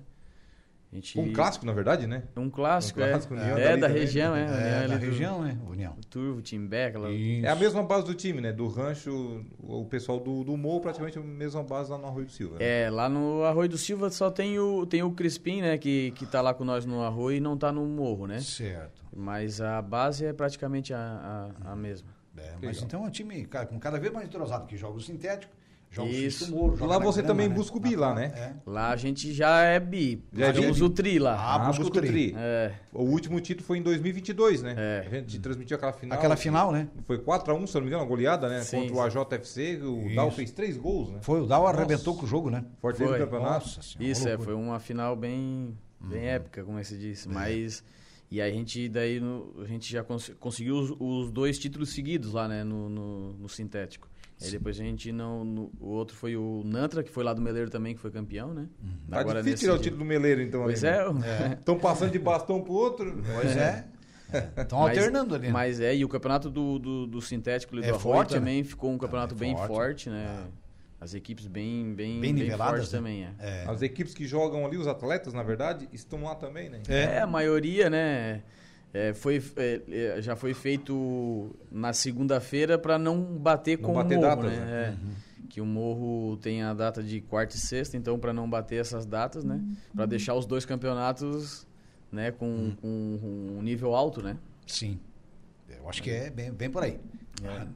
[0.93, 1.20] Gente...
[1.20, 2.24] Um clássico, na verdade, né?
[2.36, 3.11] Um clássico, Um é.
[3.11, 4.03] clássico, União é, dali da também.
[4.03, 4.43] região, é.
[4.45, 5.59] União É, ali da do- região, né?
[5.68, 5.97] União.
[6.11, 7.09] Turvo, Timbé, aquela...
[7.12, 8.53] É a mesma base do time, né?
[8.53, 12.32] Do rancho, o pessoal do, do Morro, praticamente a mesma base lá no Arroio do
[12.32, 12.59] Silva.
[12.59, 12.64] né?
[12.86, 15.78] É, lá no Arroio do Silva só tem o, tem o Crispim, né?
[15.78, 18.41] Que, que tá lá com nós no Arroio e não tá no Morro, né?
[18.41, 19.01] Certo.
[19.16, 22.09] Mas a base é praticamente a, a, a mesma.
[22.36, 22.84] É, mas Legal.
[22.84, 25.53] então é um time cara, com cada vez mais entrosado, que joga o sintético,
[25.91, 26.51] joga Isso.
[26.55, 26.76] Moro.
[26.76, 27.55] joga Lá você grama, também né?
[27.55, 28.32] busca o bi lá, né?
[28.36, 28.53] É.
[28.64, 30.22] Lá a gente já é bi.
[30.32, 30.82] Já é bi?
[30.82, 31.34] o tri lá.
[31.55, 32.34] Ah, busca o tri.
[32.36, 34.74] É, O último título foi em 2022, né?
[34.76, 35.05] É.
[35.07, 36.18] A gente transmitiu aquela final.
[36.18, 36.88] Aquela final, né?
[37.05, 38.62] Foi 4x1, se eu não me engano, uma goleada, né?
[38.62, 39.80] Sim, Contra o AJFC.
[39.82, 40.14] O Isso.
[40.16, 41.18] Dal fez três gols, né?
[41.22, 41.76] Foi, o Dal Nossa.
[41.76, 42.64] arrebentou com o jogo, né?
[42.80, 43.07] Forte Foi.
[43.18, 43.66] do campeonato.
[43.66, 44.11] Nossa senhora.
[44.12, 47.26] Isso, é, foi uma final bem, bem épica, como é que se diz.
[47.26, 47.28] É.
[47.30, 47.82] Mas.
[48.32, 51.88] E aí a gente daí no- a gente já cons- conseguiu os, os dois títulos
[51.93, 54.09] seguidos lá, né, no, no, no sintético.
[54.43, 55.45] Aí depois a gente não.
[55.45, 58.55] no- o outro foi o Nantra, que foi lá do Meleiro também, que foi campeão,
[58.55, 58.66] né?
[59.11, 60.62] Tá difícil tirar o título do Meleiro, então.
[60.62, 61.57] Pois ali, é, né?
[61.59, 63.22] Estão passando de bastão pro outro.
[63.34, 63.84] Pois é.
[64.59, 65.47] Estão Mas- alternando ali.
[65.49, 65.53] né?
[65.53, 68.62] Mas é, e o campeonato do, do, do sintético ali É do Arroio forte, também
[68.62, 69.74] ficou um campeonato Também bem forte.
[69.74, 70.45] forte, né?
[71.01, 72.99] As equipes bem, bem, Bem bem, niveladas, fortes né?
[72.99, 73.34] também, é.
[73.41, 73.64] É.
[73.68, 76.80] As equipes que jogam ali, os atletas, na verdade, estão lá também, né?
[76.88, 78.43] É, a maioria, né?
[78.93, 84.18] É, foi, é, é, já foi feito na segunda-feira para não bater Não com bater
[84.18, 84.64] o morro, datas, né?
[84.64, 84.99] né?
[85.45, 88.80] É, Que o morro tem a data de quarta e sexta, então para não bater
[88.80, 89.62] essas datas, né?
[89.95, 91.66] Para deixar os dois campeonatos,
[92.11, 92.32] né?
[92.32, 92.88] Com, com
[93.59, 94.36] um nível alto, né?
[94.66, 94.99] Sim.
[95.68, 96.99] Eu acho que é bem, bem por aí.
[97.45, 97.66] É.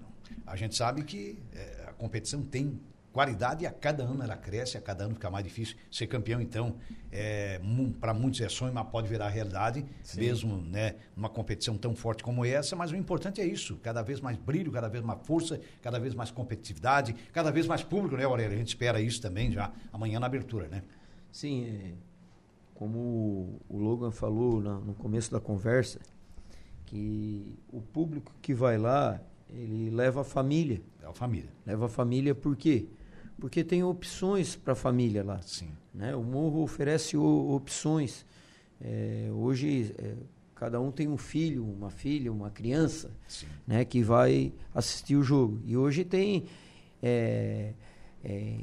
[0.46, 2.80] A gente sabe que é, a competição tem
[3.14, 5.76] qualidade e a cada ano ela cresce, a cada ano fica mais difícil.
[5.88, 6.74] Ser campeão, então,
[7.12, 7.60] é,
[8.00, 10.20] para muitos é sonho, mas pode virar realidade, Sim.
[10.20, 12.74] mesmo né, numa competição tão forte como essa.
[12.74, 16.12] Mas o importante é isso: cada vez mais brilho, cada vez mais força, cada vez
[16.12, 18.56] mais competitividade, cada vez mais público, né, Aurélia?
[18.56, 20.82] A gente espera isso também já amanhã na abertura, né?
[21.30, 21.92] Sim, é,
[22.74, 26.00] como o Logan falou no começo da conversa,
[26.84, 30.82] que o público que vai lá, ele leva a família.
[31.00, 31.50] É a família.
[31.64, 32.88] Leva a família por quê?
[32.88, 33.03] Porque
[33.64, 35.41] tem opções para a família lá.
[35.43, 35.68] Sim.
[35.93, 36.14] né?
[36.16, 38.24] O morro oferece o- opções.
[38.80, 40.14] É, hoje, é,
[40.55, 43.47] cada um tem um filho, uma filha, uma criança Sim.
[43.66, 45.61] né, que vai assistir o jogo.
[45.64, 46.45] E hoje tem
[47.03, 47.72] é,
[48.24, 48.57] é,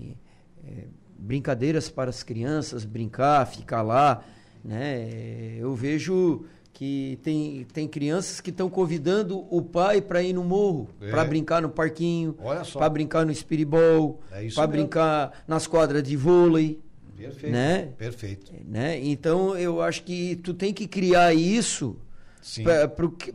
[0.65, 0.85] é,
[1.17, 4.23] brincadeiras para as crianças brincar, ficar lá.
[4.63, 5.09] Né?
[5.09, 6.45] É, Eu vejo
[6.81, 11.11] que tem, tem crianças que estão convidando o pai para ir no morro, É.
[11.11, 12.35] para brincar no parquinho,
[12.73, 16.79] para brincar no espiribol, É para brincar nas quadras de vôlei.
[17.15, 17.53] Perfeito.
[17.53, 17.89] Né?
[17.95, 18.51] Perfeito.
[18.67, 18.99] Né?
[18.99, 21.95] Então eu acho que tu tem que criar isso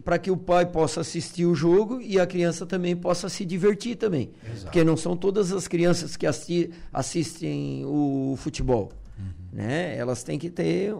[0.02, 3.94] para que o pai possa assistir o jogo e a criança também possa se divertir
[3.94, 4.32] também.
[4.44, 4.62] Exato.
[4.64, 8.90] Porque não são todas as crianças que assi- assistem o futebol.
[9.16, 9.24] uhum.
[9.52, 9.96] né?
[9.96, 10.92] Elas têm que ter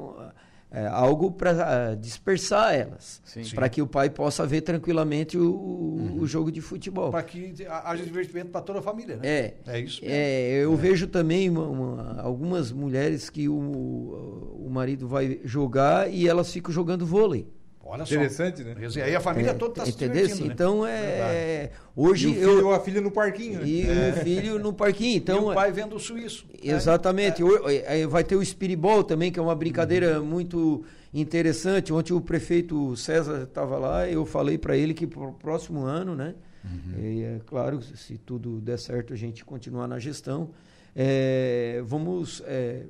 [0.77, 3.23] é, algo para dispersar elas,
[3.55, 6.19] para que o pai possa ver tranquilamente o, uhum.
[6.21, 7.11] o jogo de futebol.
[7.11, 9.27] Para que haja divertimento para toda a família, né?
[9.27, 10.03] É, é isso.
[10.03, 10.15] Mesmo.
[10.15, 10.77] É, eu é.
[10.77, 16.71] vejo também uma, uma, algumas mulheres que o, o marido vai jogar e elas ficam
[16.71, 17.49] jogando vôlei.
[17.89, 18.69] Olha Interessante, só.
[18.69, 18.75] né?
[18.97, 20.29] E aí a família é, toda está se Entendeu?
[20.29, 20.47] Né?
[20.47, 21.71] Então é.
[21.95, 23.67] Hoje e o filho eu, ou a filha no parquinho, né?
[23.67, 24.11] E é.
[24.11, 25.17] o filho no parquinho.
[25.17, 26.47] Então, e o pai vendo o suíço.
[26.63, 27.43] Exatamente.
[27.85, 28.07] É.
[28.07, 30.27] Vai ter o Spiribol também, que é uma brincadeira uhum.
[30.27, 30.85] muito
[31.15, 31.93] interessante.
[31.93, 36.15] Ontem o prefeito César estava lá, eu falei para ele que para o próximo ano,
[36.15, 36.35] né?
[36.65, 37.01] Uhum.
[37.01, 40.51] E é claro, se tudo der certo, a gente continuar na gestão.
[40.95, 42.85] É, vamos é,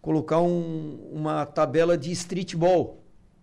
[0.00, 3.02] colocar um, uma tabela de streetball,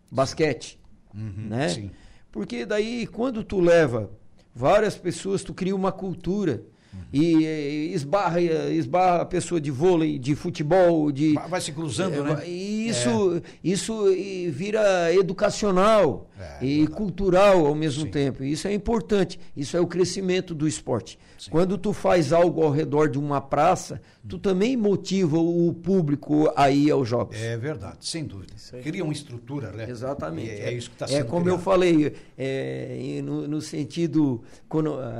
[0.10, 0.80] basquete.
[1.16, 1.70] Uhum, né?
[1.70, 1.92] Sim.
[2.32, 4.12] Porque daí, quando tu leva
[4.54, 6.64] várias pessoas, tu cria uma cultura.
[6.96, 7.06] Uhum.
[7.14, 11.34] E, esbarra, esbarra a pessoa de vôlei, de futebol, de.
[11.50, 12.48] Vai se cruzando, é, né?
[12.48, 13.42] Isso, é.
[13.64, 14.06] isso
[14.52, 18.12] vira educacional é, e cultural ao mesmo Sim.
[18.12, 18.44] tempo.
[18.44, 19.40] Isso é importante.
[19.56, 21.18] Isso é o crescimento do esporte.
[21.38, 21.52] Sim.
[21.52, 26.70] Quando tu faz algo ao redor de uma praça, tu também motiva o público a
[26.72, 27.38] ir aos jogos.
[27.38, 28.54] É verdade, sem dúvida.
[28.84, 29.88] Cria uma estrutura, né?
[29.90, 30.50] Exatamente.
[30.50, 31.60] é, é, isso que está sendo É como criado.
[31.60, 34.44] eu falei, é, no, no, sentido,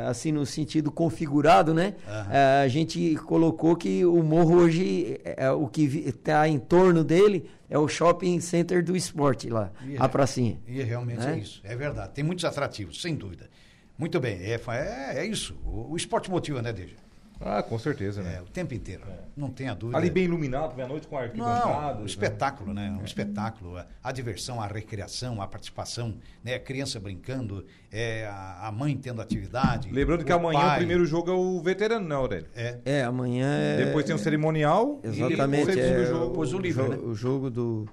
[0.08, 1.96] assim, no sentido configurado, né?
[2.08, 2.64] Uhum.
[2.64, 7.78] A gente colocou que o morro hoje, é, o que está em torno dele é
[7.78, 10.60] o shopping center do esporte lá, e a é, pracinha.
[10.68, 11.36] E realmente né?
[11.36, 12.14] é isso, é verdade.
[12.14, 13.50] Tem muitos atrativos, sem dúvida.
[13.98, 15.58] Muito bem, é, é, é isso.
[15.66, 17.05] O, o esporte motiva, né, Deja?
[17.40, 18.38] Ah, com certeza, né?
[18.38, 19.04] É, o tempo inteiro.
[19.08, 19.20] É.
[19.36, 19.98] Não tenha dúvida.
[19.98, 21.98] Ali bem iluminado, meia noite com arquibancadas.
[21.98, 22.06] Um né?
[22.06, 22.96] espetáculo, né?
[22.98, 23.06] Um é.
[23.06, 23.78] espetáculo.
[23.78, 26.56] A, a, diversão, a recreação, a participação, né?
[26.56, 29.92] A criança brincando, é, a, a mãe tendo atividade.
[29.92, 30.76] Lembrando que amanhã pai.
[30.76, 32.48] o primeiro jogo é o veterano, né, Aurélio?
[32.56, 32.80] É.
[32.86, 33.86] É, amanhã é...
[33.86, 35.00] Depois tem o cerimonial.
[35.04, 35.72] Exatamente.
[35.72, 36.98] E depois, é, jogo, depois o livro, né?
[36.98, 37.88] O jogo do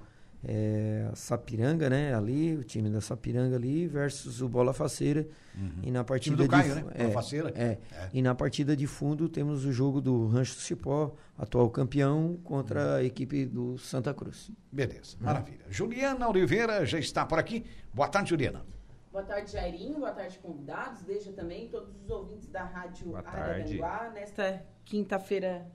[0.45, 2.13] é, Sapiranga, né?
[2.13, 5.25] Ali, o time da Sapiranga ali versus o Bola Faceira.
[5.55, 5.71] Uhum.
[5.83, 6.91] E na partida time do Caio, de, né?
[6.95, 7.53] É, Faceira.
[7.55, 11.69] É, é, E na partida de fundo temos o jogo do Rancho do Cipó, atual
[11.69, 12.95] campeão, contra uhum.
[12.95, 14.51] a equipe do Santa Cruz.
[14.71, 15.25] Beleza, uhum.
[15.25, 15.65] maravilha.
[15.69, 17.65] Juliana Oliveira já está por aqui.
[17.93, 18.65] Boa tarde, Juliana.
[19.11, 19.99] Boa tarde, Jairinho.
[19.99, 21.03] Boa tarde, convidados.
[21.03, 25.65] Deixa também todos os ouvintes da Rádio Araranguá nesta quinta-feira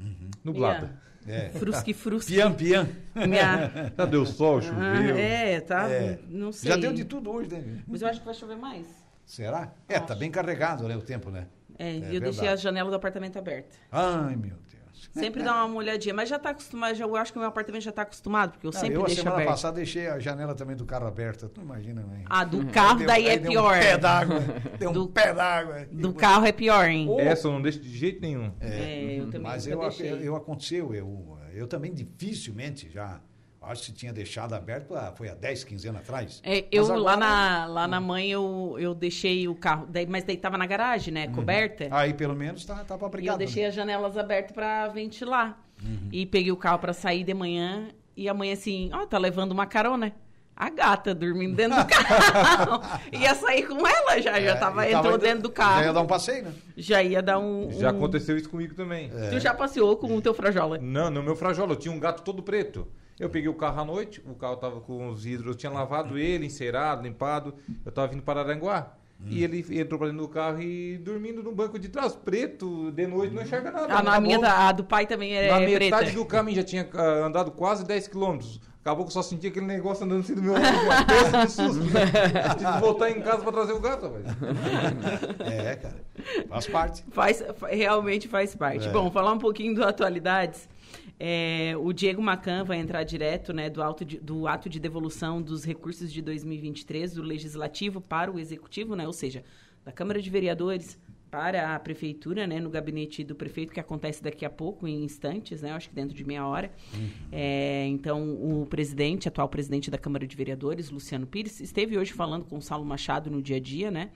[0.00, 0.30] uhum.
[0.42, 0.98] nublada.
[1.26, 1.48] É.
[1.50, 2.34] Frusque, frusque.
[2.34, 2.88] Pian, pian.
[3.14, 3.92] Minha...
[3.96, 5.16] Já deu sol, choveu.
[5.16, 5.88] é, tá.
[5.88, 6.18] É.
[6.28, 6.70] Não sei.
[6.70, 7.82] Já deu de tudo hoje, né?
[7.86, 8.86] Mas eu acho que vai chover mais.
[9.24, 9.72] Será?
[9.88, 11.46] É, tá bem carregado, né, o tempo, né?
[11.78, 12.20] É, é eu verdade.
[12.20, 13.76] deixei a janela do apartamento aberta.
[13.90, 14.73] Ai, meu Deus.
[15.12, 17.82] Sempre dá uma olhadinha, mas já está acostumado, já, eu acho que o meu apartamento
[17.82, 19.26] já está acostumado, porque eu não, sempre eu, deixo aberto.
[19.26, 22.22] Eu, semana passada, deixei a janela também do carro aberta, tu imagina, né?
[22.26, 23.74] Ah, do carro deu, daí é pior.
[23.74, 24.40] Deu um pé d'água,
[24.78, 25.86] deu do, um pé d'água.
[25.90, 27.08] Do carro é pior, hein?
[27.20, 28.52] Essa eu não deixo de jeito nenhum.
[28.60, 33.20] É, é eu também Mas eu, eu, eu, aconteceu, eu, eu também dificilmente já
[33.66, 36.40] Acho que tinha deixado aberto, foi há 10, 15 anos atrás.
[36.44, 37.00] É, eu agora...
[37.00, 40.66] lá, na, lá na mãe eu, eu deixei o carro, daí, mas daí tava na
[40.66, 41.26] garagem, né?
[41.26, 41.34] Uhum.
[41.34, 41.88] Coberta.
[41.90, 43.68] Aí pelo menos tá, tá pra E eu deixei né?
[43.68, 45.60] as janelas abertas para ventilar.
[45.82, 46.08] Uhum.
[46.12, 49.18] E peguei o carro para sair de manhã e a mãe assim, ó, oh, tá
[49.18, 50.14] levando uma carona.
[50.56, 52.80] A gata dormindo dentro do carro.
[53.12, 55.80] ia sair com ela já, é, já tava, entrou tava, dentro do carro.
[55.80, 56.52] Já ia dar um passeio, né?
[56.76, 57.72] Já ia dar um.
[57.72, 57.96] Já um...
[57.96, 59.10] aconteceu isso comigo também.
[59.12, 59.30] É.
[59.30, 60.78] Tu já passeou com o teu frajola?
[60.78, 62.86] Não, no meu frajola, eu tinha um gato todo preto.
[63.18, 66.16] Eu peguei o carro à noite, o carro tava com os vidros, eu tinha lavado
[66.18, 67.54] ele, encerado, limpado.
[67.84, 68.94] Eu tava vindo para Aranguá.
[69.20, 69.26] Hum.
[69.28, 73.06] E ele entrou pra dentro do carro e dormindo no banco de trás, preto, de
[73.06, 73.94] noite, não enxerga nada.
[73.94, 75.78] Ah, a, minha, a do pai também é Na preta.
[75.78, 78.60] metade do caminho, já tinha uh, andado quase 10 quilômetros.
[78.84, 81.84] Acabou que eu só senti aquele negócio andando assim do meu lado, pensa no susto.
[81.84, 82.04] Né?
[82.58, 84.24] Tive que voltar em casa pra trazer o gato, rapaz.
[85.40, 85.96] É, cara.
[86.50, 87.04] Faz parte.
[87.10, 88.86] Faz, realmente faz parte.
[88.86, 88.90] É.
[88.90, 90.68] Bom, falar um pouquinho do Atualidades.
[91.18, 95.40] É, o Diego Macan vai entrar direto né, do, auto de, do ato de devolução
[95.40, 99.44] dos recursos de 2023 do Legislativo para o Executivo, né, ou seja,
[99.84, 100.98] da Câmara de Vereadores
[101.34, 105.62] para a Prefeitura, né, no gabinete do prefeito, que acontece daqui a pouco, em instantes,
[105.62, 106.70] né, acho que dentro de meia hora.
[106.94, 107.08] Uhum.
[107.32, 112.44] É, então, o presidente, atual presidente da Câmara de Vereadores, Luciano Pires, esteve hoje falando
[112.44, 114.10] com o Saulo Machado no dia a dia, né?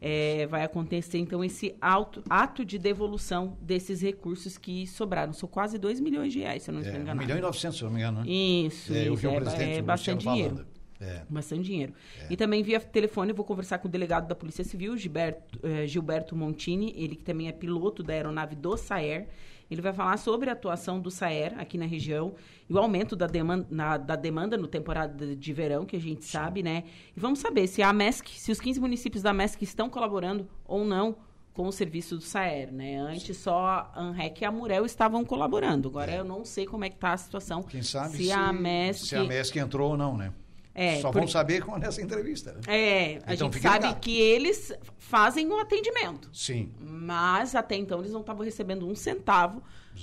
[0.00, 5.32] é, vai acontecer então esse auto, ato de devolução desses recursos que sobraram.
[5.32, 7.22] São quase 2 milhões de reais, se eu não estou é, enganado.
[7.22, 8.20] 1 milhão e 900, se eu não me engano.
[8.20, 8.30] Né?
[8.30, 9.26] Isso, é, isso.
[9.26, 10.66] É, é bastante dinheiro.
[11.00, 11.22] É.
[11.28, 11.92] Bastante dinheiro.
[12.20, 12.26] É.
[12.30, 15.86] E também via telefone, eu vou conversar com o delegado da Polícia Civil, Gilberto, eh,
[15.86, 19.28] Gilberto Montini, ele que também é piloto da aeronave do Saer.
[19.70, 22.34] Ele vai falar sobre a atuação do Saer aqui na região
[22.68, 26.24] e o aumento da demanda, na, da demanda no temporada de verão, que a gente
[26.24, 26.84] sabe, né?
[27.16, 30.84] E vamos saber se a MESC, se os 15 municípios da MESC estão colaborando ou
[30.84, 31.16] não
[31.54, 32.98] com o serviço do Saer, né?
[32.98, 35.88] Antes só a ANREC e a Murel estavam colaborando.
[35.88, 36.18] Agora é.
[36.18, 37.62] eu não sei como é que está a situação.
[37.62, 39.06] Quem sabe se, se a MESC...
[39.06, 40.32] Se a MESC entrou ou não, né?
[40.74, 41.20] É, Só por...
[41.20, 42.52] vão saber com essa entrevista.
[42.52, 42.60] Né?
[42.66, 44.00] É, a então, gente sabe ligado.
[44.00, 46.28] que eles fazem o um atendimento.
[46.32, 46.72] Sim.
[46.80, 49.62] Mas até então eles não estavam recebendo um centavo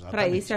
[0.10, 0.54] para esse,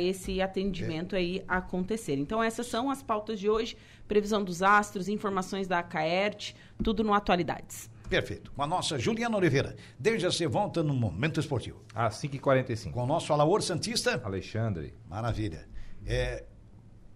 [0.00, 1.18] esse atendimento é.
[1.18, 2.18] aí acontecer.
[2.18, 3.76] Então essas são as pautas de hoje.
[4.08, 7.88] Previsão dos astros, informações da Acaert, tudo no Atualidades.
[8.08, 8.52] Perfeito.
[8.52, 9.76] Com a nossa Juliana Oliveira.
[9.98, 11.82] Desde a volta no Momento Esportivo.
[11.94, 12.90] Às 5h45.
[12.90, 14.20] Com o nosso Alaor Santista.
[14.22, 14.92] Alexandre.
[15.08, 15.66] Maravilha.
[16.04, 16.44] É,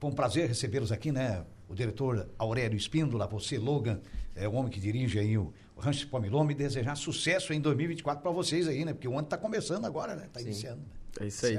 [0.00, 1.44] foi um prazer recebê-los aqui, né?
[1.68, 4.00] O diretor Aurélio Espíndola, você, Logan,
[4.34, 8.30] é o homem que dirige aí o, o Rancho Pomilome, desejar sucesso em 2024 para
[8.30, 8.92] vocês aí, né?
[8.92, 10.26] Porque o ano está começando agora, né?
[10.26, 10.80] Está iniciando.
[10.80, 10.86] Né?
[11.20, 11.58] É isso aí.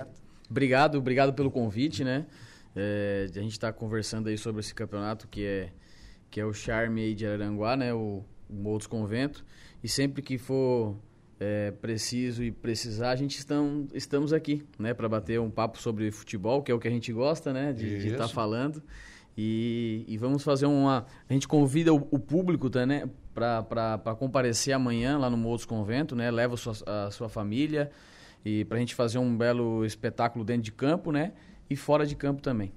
[0.50, 2.26] Obrigado, obrigado pelo convite, né?
[2.76, 5.70] É, a gente está conversando aí sobre esse campeonato que é,
[6.30, 7.94] que é o charme aí de Aranguá, né?
[7.94, 9.44] O, o Convento.
[9.84, 10.96] E sempre que for
[11.40, 14.94] é, preciso e precisar, a gente estão, estamos aqui, né?
[14.94, 17.74] Para bater um papo sobre futebol, que é o que a gente gosta, né?
[17.74, 18.82] De estar tá falando.
[19.38, 21.06] E, e, vamos fazer uma.
[21.30, 26.16] A gente convida o, o público tá, né, para comparecer amanhã lá no Moços Convento,
[26.16, 26.32] né?
[26.32, 26.74] Leva a sua,
[27.06, 27.92] a sua família
[28.44, 31.34] e para a gente fazer um belo espetáculo dentro de campo, né?
[31.70, 32.72] E fora de campo também.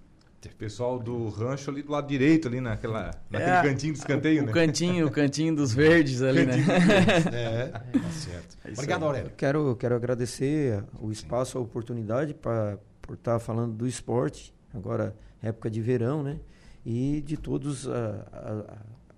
[0.59, 4.47] Pessoal do rancho ali do lado direito, ali naquela, naquele é, cantinho do escanteio, o,
[4.47, 4.51] né?
[4.51, 6.57] O cantinho, o cantinho dos verdes ali, né?
[7.33, 8.57] é, tá certo.
[8.65, 9.33] É Obrigado, Aurélio.
[9.37, 14.55] Quero, quero agradecer o espaço, a oportunidade pra, por estar falando do esporte.
[14.75, 16.39] Agora, época de verão, né?
[16.85, 17.87] E de todas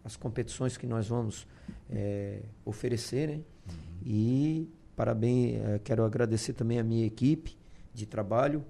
[0.05, 1.46] as competições que nós vamos
[1.90, 3.34] é, oferecer, né?
[3.34, 3.74] Uhum.
[4.05, 7.57] E parabéns, é, quero agradecer também a minha equipe
[7.94, 8.64] de trabalho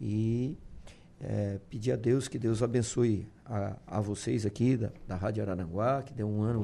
[0.00, 0.56] e
[1.20, 6.02] é, pedir a Deus que Deus abençoe a, a vocês aqui da, da Rádio Araranguá,
[6.02, 6.62] que deu um ano,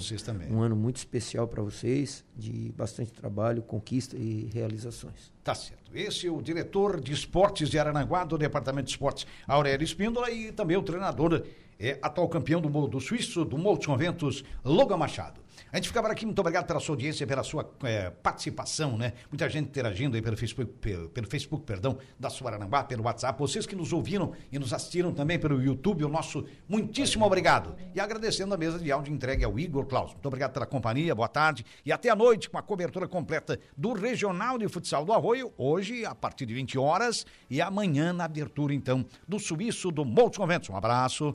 [0.50, 5.32] um ano muito especial para vocês, de bastante trabalho, conquista e realizações.
[5.44, 5.90] Tá certo.
[5.94, 10.52] Esse é o diretor de esportes de Araranguá, do Departamento de Esportes, Aurélio Espíndola, e
[10.52, 11.44] também o treinador,
[11.78, 15.41] é, atual campeão do, do Suíço, do Montes Conventos, Logan Machado.
[15.72, 19.14] A gente por aqui, muito obrigado pela sua audiência, pela sua é, participação, né?
[19.30, 23.38] Muita gente interagindo aí pelo Facebook, pelo, pelo, Facebook, perdão, da Suaranambá, pelo WhatsApp.
[23.38, 27.74] Vocês que nos ouviram e nos assistiram também pelo YouTube, o nosso muitíssimo obrigado.
[27.94, 30.12] E agradecendo a mesa de áudio entregue ao Igor Klaus.
[30.12, 33.94] Muito obrigado pela companhia, boa tarde e até a noite com a cobertura completa do
[33.94, 38.74] Regional de Futsal do Arroio, hoje a partir de 20 horas e amanhã na abertura
[38.74, 40.68] então do Suíço do Montes Conventos.
[40.68, 41.34] Um abraço.